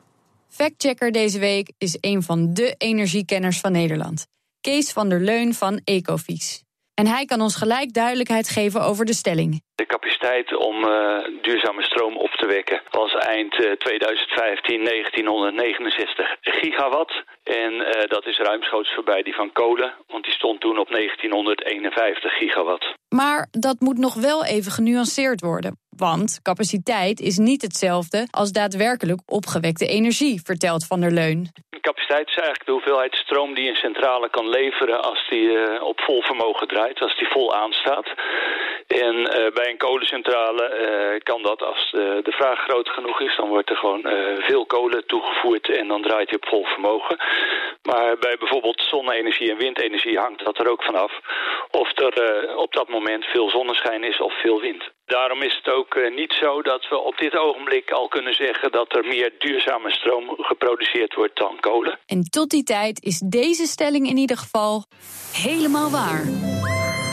Factchecker 0.48 1.12
deze 1.12 1.38
week 1.38 1.72
is 1.78 1.96
een 2.00 2.22
van 2.22 2.54
de 2.54 2.74
energiekenners 2.78 3.60
van 3.60 3.72
Nederland. 3.72 4.26
Kees 4.60 4.92
van 4.92 5.08
der 5.08 5.20
Leun 5.20 5.54
van 5.54 5.80
Ecovies. 5.84 6.66
En 7.00 7.06
hij 7.06 7.24
kan 7.24 7.40
ons 7.40 7.56
gelijk 7.56 7.92
duidelijkheid 7.92 8.48
geven 8.48 8.82
over 8.82 9.04
de 9.04 9.14
stelling. 9.14 9.62
De 9.74 9.86
capaciteit 9.86 10.56
om 10.56 10.76
uh, 10.84 10.90
duurzame 11.42 11.82
stroom 11.82 12.16
op 12.16 12.30
te 12.30 12.46
wekken 12.46 12.82
was 12.90 13.14
eind 13.14 13.54
uh, 13.54 13.72
2015 13.72 14.84
1969 14.84 16.36
gigawatt. 16.40 17.12
En 17.42 17.72
uh, 17.72 17.88
dat 18.08 18.26
is 18.26 18.38
ruimschoots 18.38 18.94
voorbij 18.94 19.22
die 19.22 19.34
van 19.34 19.52
kolen, 19.52 19.94
want 20.06 20.24
die 20.24 20.32
stond 20.32 20.60
toen 20.60 20.78
op 20.78 20.88
1951 20.88 22.32
gigawatt. 22.32 22.94
Maar 23.08 23.48
dat 23.50 23.80
moet 23.80 23.98
nog 23.98 24.14
wel 24.14 24.44
even 24.44 24.72
genuanceerd 24.72 25.40
worden. 25.40 25.78
Want 25.96 26.38
capaciteit 26.42 27.20
is 27.20 27.36
niet 27.38 27.62
hetzelfde 27.62 28.26
als 28.30 28.52
daadwerkelijk 28.52 29.20
opgewekte 29.26 29.86
energie, 29.86 30.40
vertelt 30.44 30.86
Van 30.86 31.00
der 31.00 31.10
Leun. 31.10 31.50
Capaciteit 31.88 32.28
is 32.28 32.34
eigenlijk 32.34 32.64
de 32.64 32.72
hoeveelheid 32.72 33.14
stroom 33.14 33.54
die 33.54 33.68
een 33.68 33.84
centrale 33.86 34.28
kan 34.28 34.48
leveren 34.48 35.02
als 35.02 35.26
die 35.28 35.48
uh, 35.50 35.82
op 35.82 36.00
vol 36.00 36.22
vermogen 36.22 36.68
draait, 36.68 37.00
als 37.00 37.16
die 37.16 37.28
vol 37.28 37.54
aanstaat. 37.54 38.08
En 38.86 39.14
uh, 39.16 39.52
bij 39.54 39.68
een 39.70 39.76
kolencentrale 39.76 40.64
uh, 40.68 41.20
kan 41.22 41.42
dat, 41.42 41.62
als 41.62 41.90
de, 41.90 42.34
vraag 42.40 42.58
groot 42.58 42.88
genoeg 42.88 43.20
is, 43.20 43.36
dan 43.36 43.48
wordt 43.48 43.70
er 43.70 43.76
gewoon 43.76 44.06
veel 44.38 44.66
kolen 44.66 45.06
toegevoerd 45.06 45.68
en 45.68 45.88
dan 45.88 46.02
draait 46.02 46.30
hij 46.30 46.38
op 46.38 46.48
vol 46.48 46.64
vermogen. 46.64 47.16
Maar 47.82 48.18
bij 48.18 48.36
bijvoorbeeld 48.38 48.86
zonne-energie 48.90 49.50
en 49.50 49.56
windenergie 49.56 50.18
hangt 50.18 50.44
dat 50.44 50.58
er 50.58 50.70
ook 50.70 50.82
vanaf 50.82 51.12
of 51.70 51.98
er 51.98 52.56
op 52.56 52.72
dat 52.72 52.88
moment 52.88 53.24
veel 53.24 53.50
zonneschijn 53.50 54.04
is 54.04 54.20
of 54.20 54.40
veel 54.40 54.60
wind. 54.60 54.96
Daarom 55.16 55.42
is 55.42 55.56
het 55.62 55.74
ook 55.74 55.94
uh, 55.94 56.16
niet 56.16 56.32
zo 56.40 56.62
dat 56.62 56.88
we 56.90 56.96
op 56.98 57.16
dit 57.18 57.36
ogenblik 57.36 57.90
al 57.90 58.08
kunnen 58.08 58.34
zeggen 58.34 58.72
dat 58.72 58.96
er 58.96 59.04
meer 59.04 59.32
duurzame 59.38 59.90
stroom 59.90 60.34
geproduceerd 60.36 61.14
wordt 61.14 61.36
dan 61.38 61.56
kolen. 61.60 61.98
En 62.06 62.22
tot 62.22 62.50
die 62.50 62.62
tijd 62.62 63.02
is 63.02 63.18
deze 63.18 63.66
stelling 63.66 64.08
in 64.08 64.16
ieder 64.16 64.36
geval 64.36 64.84
helemaal 65.32 65.90
waar. 65.90 66.24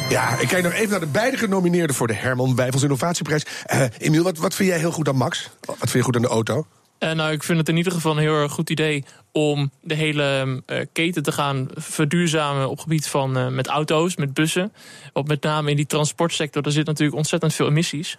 Ja, 0.09 0.39
ik 0.39 0.47
kijk 0.47 0.63
nog 0.63 0.73
even 0.73 0.89
naar 0.89 0.99
de 0.99 1.07
beide 1.21 1.37
genomineerden 1.37 1.95
voor 1.95 2.07
de 2.07 2.13
Herman 2.13 2.55
Wijfels 2.55 2.83
Innovatieprijs. 2.83 3.45
Uh, 3.73 3.85
Emiel, 3.97 4.23
wat, 4.23 4.37
wat 4.37 4.55
vind 4.55 4.69
jij 4.69 4.79
heel 4.79 4.91
goed 4.91 5.07
aan 5.07 5.17
Max? 5.17 5.49
Wat 5.65 5.77
vind 5.77 5.93
je 5.93 6.01
goed 6.01 6.15
aan 6.15 6.21
de 6.21 6.27
auto? 6.27 6.65
Uh, 7.05 7.11
nou, 7.11 7.31
ik 7.31 7.43
vind 7.43 7.57
het 7.57 7.69
in 7.69 7.77
ieder 7.77 7.91
geval 7.91 8.11
een 8.11 8.17
heel 8.17 8.33
erg 8.33 8.51
goed 8.51 8.69
idee 8.69 9.03
om 9.31 9.71
de 9.81 9.93
hele 9.93 10.61
uh, 10.67 10.79
keten 10.91 11.23
te 11.23 11.31
gaan 11.31 11.67
verduurzamen 11.73 12.69
op 12.69 12.79
gebied 12.79 13.07
van 13.07 13.37
uh, 13.37 13.47
met 13.47 13.67
auto's, 13.67 14.15
met 14.15 14.33
bussen. 14.33 14.73
Want 15.13 15.27
met 15.27 15.43
name 15.43 15.69
in 15.69 15.75
die 15.75 15.85
transportsector, 15.85 16.61
daar 16.61 16.71
zit 16.71 16.85
natuurlijk 16.85 17.17
ontzettend 17.17 17.53
veel 17.53 17.67
emissies. 17.67 18.17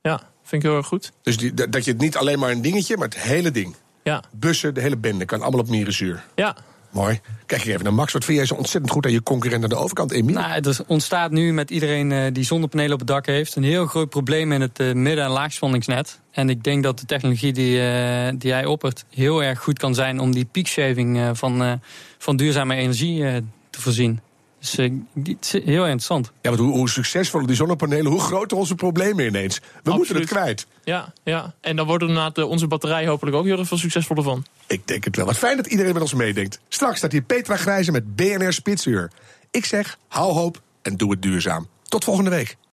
Ja, 0.00 0.18
vind 0.42 0.62
ik 0.62 0.68
heel 0.68 0.78
erg 0.78 0.86
goed. 0.86 1.12
Dus 1.22 1.36
die, 1.36 1.54
dat 1.54 1.84
je 1.84 1.90
het 1.90 2.00
niet 2.00 2.16
alleen 2.16 2.38
maar 2.38 2.50
een 2.50 2.62
dingetje, 2.62 2.96
maar 2.96 3.08
het 3.08 3.18
hele 3.18 3.50
ding. 3.50 3.76
Ja. 4.02 4.22
Bussen, 4.30 4.74
de 4.74 4.80
hele 4.80 4.96
bende, 4.96 5.24
kan 5.24 5.42
allemaal 5.42 5.60
op 5.60 5.68
mierenzuur. 5.68 6.24
Ja, 6.34 6.56
Mooi. 6.92 7.20
Kijk 7.46 7.64
even 7.64 7.84
naar 7.84 7.94
Max. 7.94 8.12
Wat 8.12 8.24
vind 8.24 8.36
jij 8.36 8.46
zo 8.46 8.54
ontzettend 8.54 8.92
goed 8.92 9.06
aan 9.06 9.12
je 9.12 9.22
concurrent 9.22 9.62
aan 9.62 9.68
de 9.68 9.76
overkant, 9.76 10.12
Emiel? 10.12 10.34
Nou, 10.34 10.60
er 10.60 10.78
ontstaat 10.86 11.30
nu 11.30 11.52
met 11.52 11.70
iedereen 11.70 12.10
uh, 12.10 12.26
die 12.32 12.44
zonnepanelen 12.44 12.92
op 12.92 12.98
het 12.98 13.08
dak 13.08 13.26
heeft... 13.26 13.56
een 13.56 13.62
heel 13.62 13.86
groot 13.86 14.08
probleem 14.08 14.52
in 14.52 14.60
het 14.60 14.80
uh, 14.80 14.92
midden- 14.92 15.24
en 15.24 15.30
laagspanningsnet. 15.30 16.20
En 16.30 16.50
ik 16.50 16.64
denk 16.64 16.82
dat 16.82 16.98
de 16.98 17.06
technologie 17.06 17.52
die, 17.52 17.76
uh, 17.76 18.28
die 18.34 18.52
hij 18.52 18.64
oppert... 18.64 19.04
heel 19.10 19.42
erg 19.42 19.58
goed 19.58 19.78
kan 19.78 19.94
zijn 19.94 20.20
om 20.20 20.32
die 20.32 20.44
peakshaving 20.44 21.30
van, 21.32 21.80
van 22.18 22.36
duurzame 22.36 22.74
energie 22.74 23.42
te 23.70 23.80
voorzien. 23.80 24.20
Dus 24.62 24.78
uh, 24.78 25.64
heel 25.64 25.82
interessant. 25.82 26.32
Ja, 26.42 26.50
want 26.50 26.62
hoe, 26.62 26.72
hoe 26.72 26.88
succesvoller 26.88 27.46
die 27.46 27.56
zonnepanelen, 27.56 28.10
hoe 28.10 28.20
groter 28.20 28.56
onze 28.56 28.74
problemen 28.74 29.26
ineens. 29.26 29.58
We 29.58 29.64
Absoluut. 29.76 29.96
moeten 29.96 30.16
het 30.16 30.26
kwijt. 30.26 30.66
Ja, 30.84 31.12
ja, 31.24 31.54
en 31.60 31.76
dan 31.76 31.86
wordt 31.86 32.02
inderdaad 32.02 32.38
onze 32.42 32.66
batterij 32.66 33.06
hopelijk 33.06 33.36
ook 33.36 33.44
heel 33.44 33.64
veel 33.64 33.78
succesvoller 33.78 34.22
van. 34.22 34.44
Ik 34.66 34.86
denk 34.86 35.04
het 35.04 35.16
wel. 35.16 35.26
Wat 35.26 35.38
fijn 35.38 35.56
dat 35.56 35.66
iedereen 35.66 35.92
met 35.92 36.02
ons 36.02 36.14
meedenkt. 36.14 36.60
Straks 36.68 36.98
staat 36.98 37.12
hier 37.12 37.22
Petra 37.22 37.56
Grijze 37.56 37.92
met 37.92 38.16
BNR 38.16 38.52
Spitsuur. 38.52 39.10
Ik 39.50 39.64
zeg, 39.64 39.98
hou 40.08 40.32
hoop 40.32 40.60
en 40.82 40.96
doe 40.96 41.10
het 41.10 41.22
duurzaam. 41.22 41.68
Tot 41.82 42.04
volgende 42.04 42.30
week. 42.30 42.56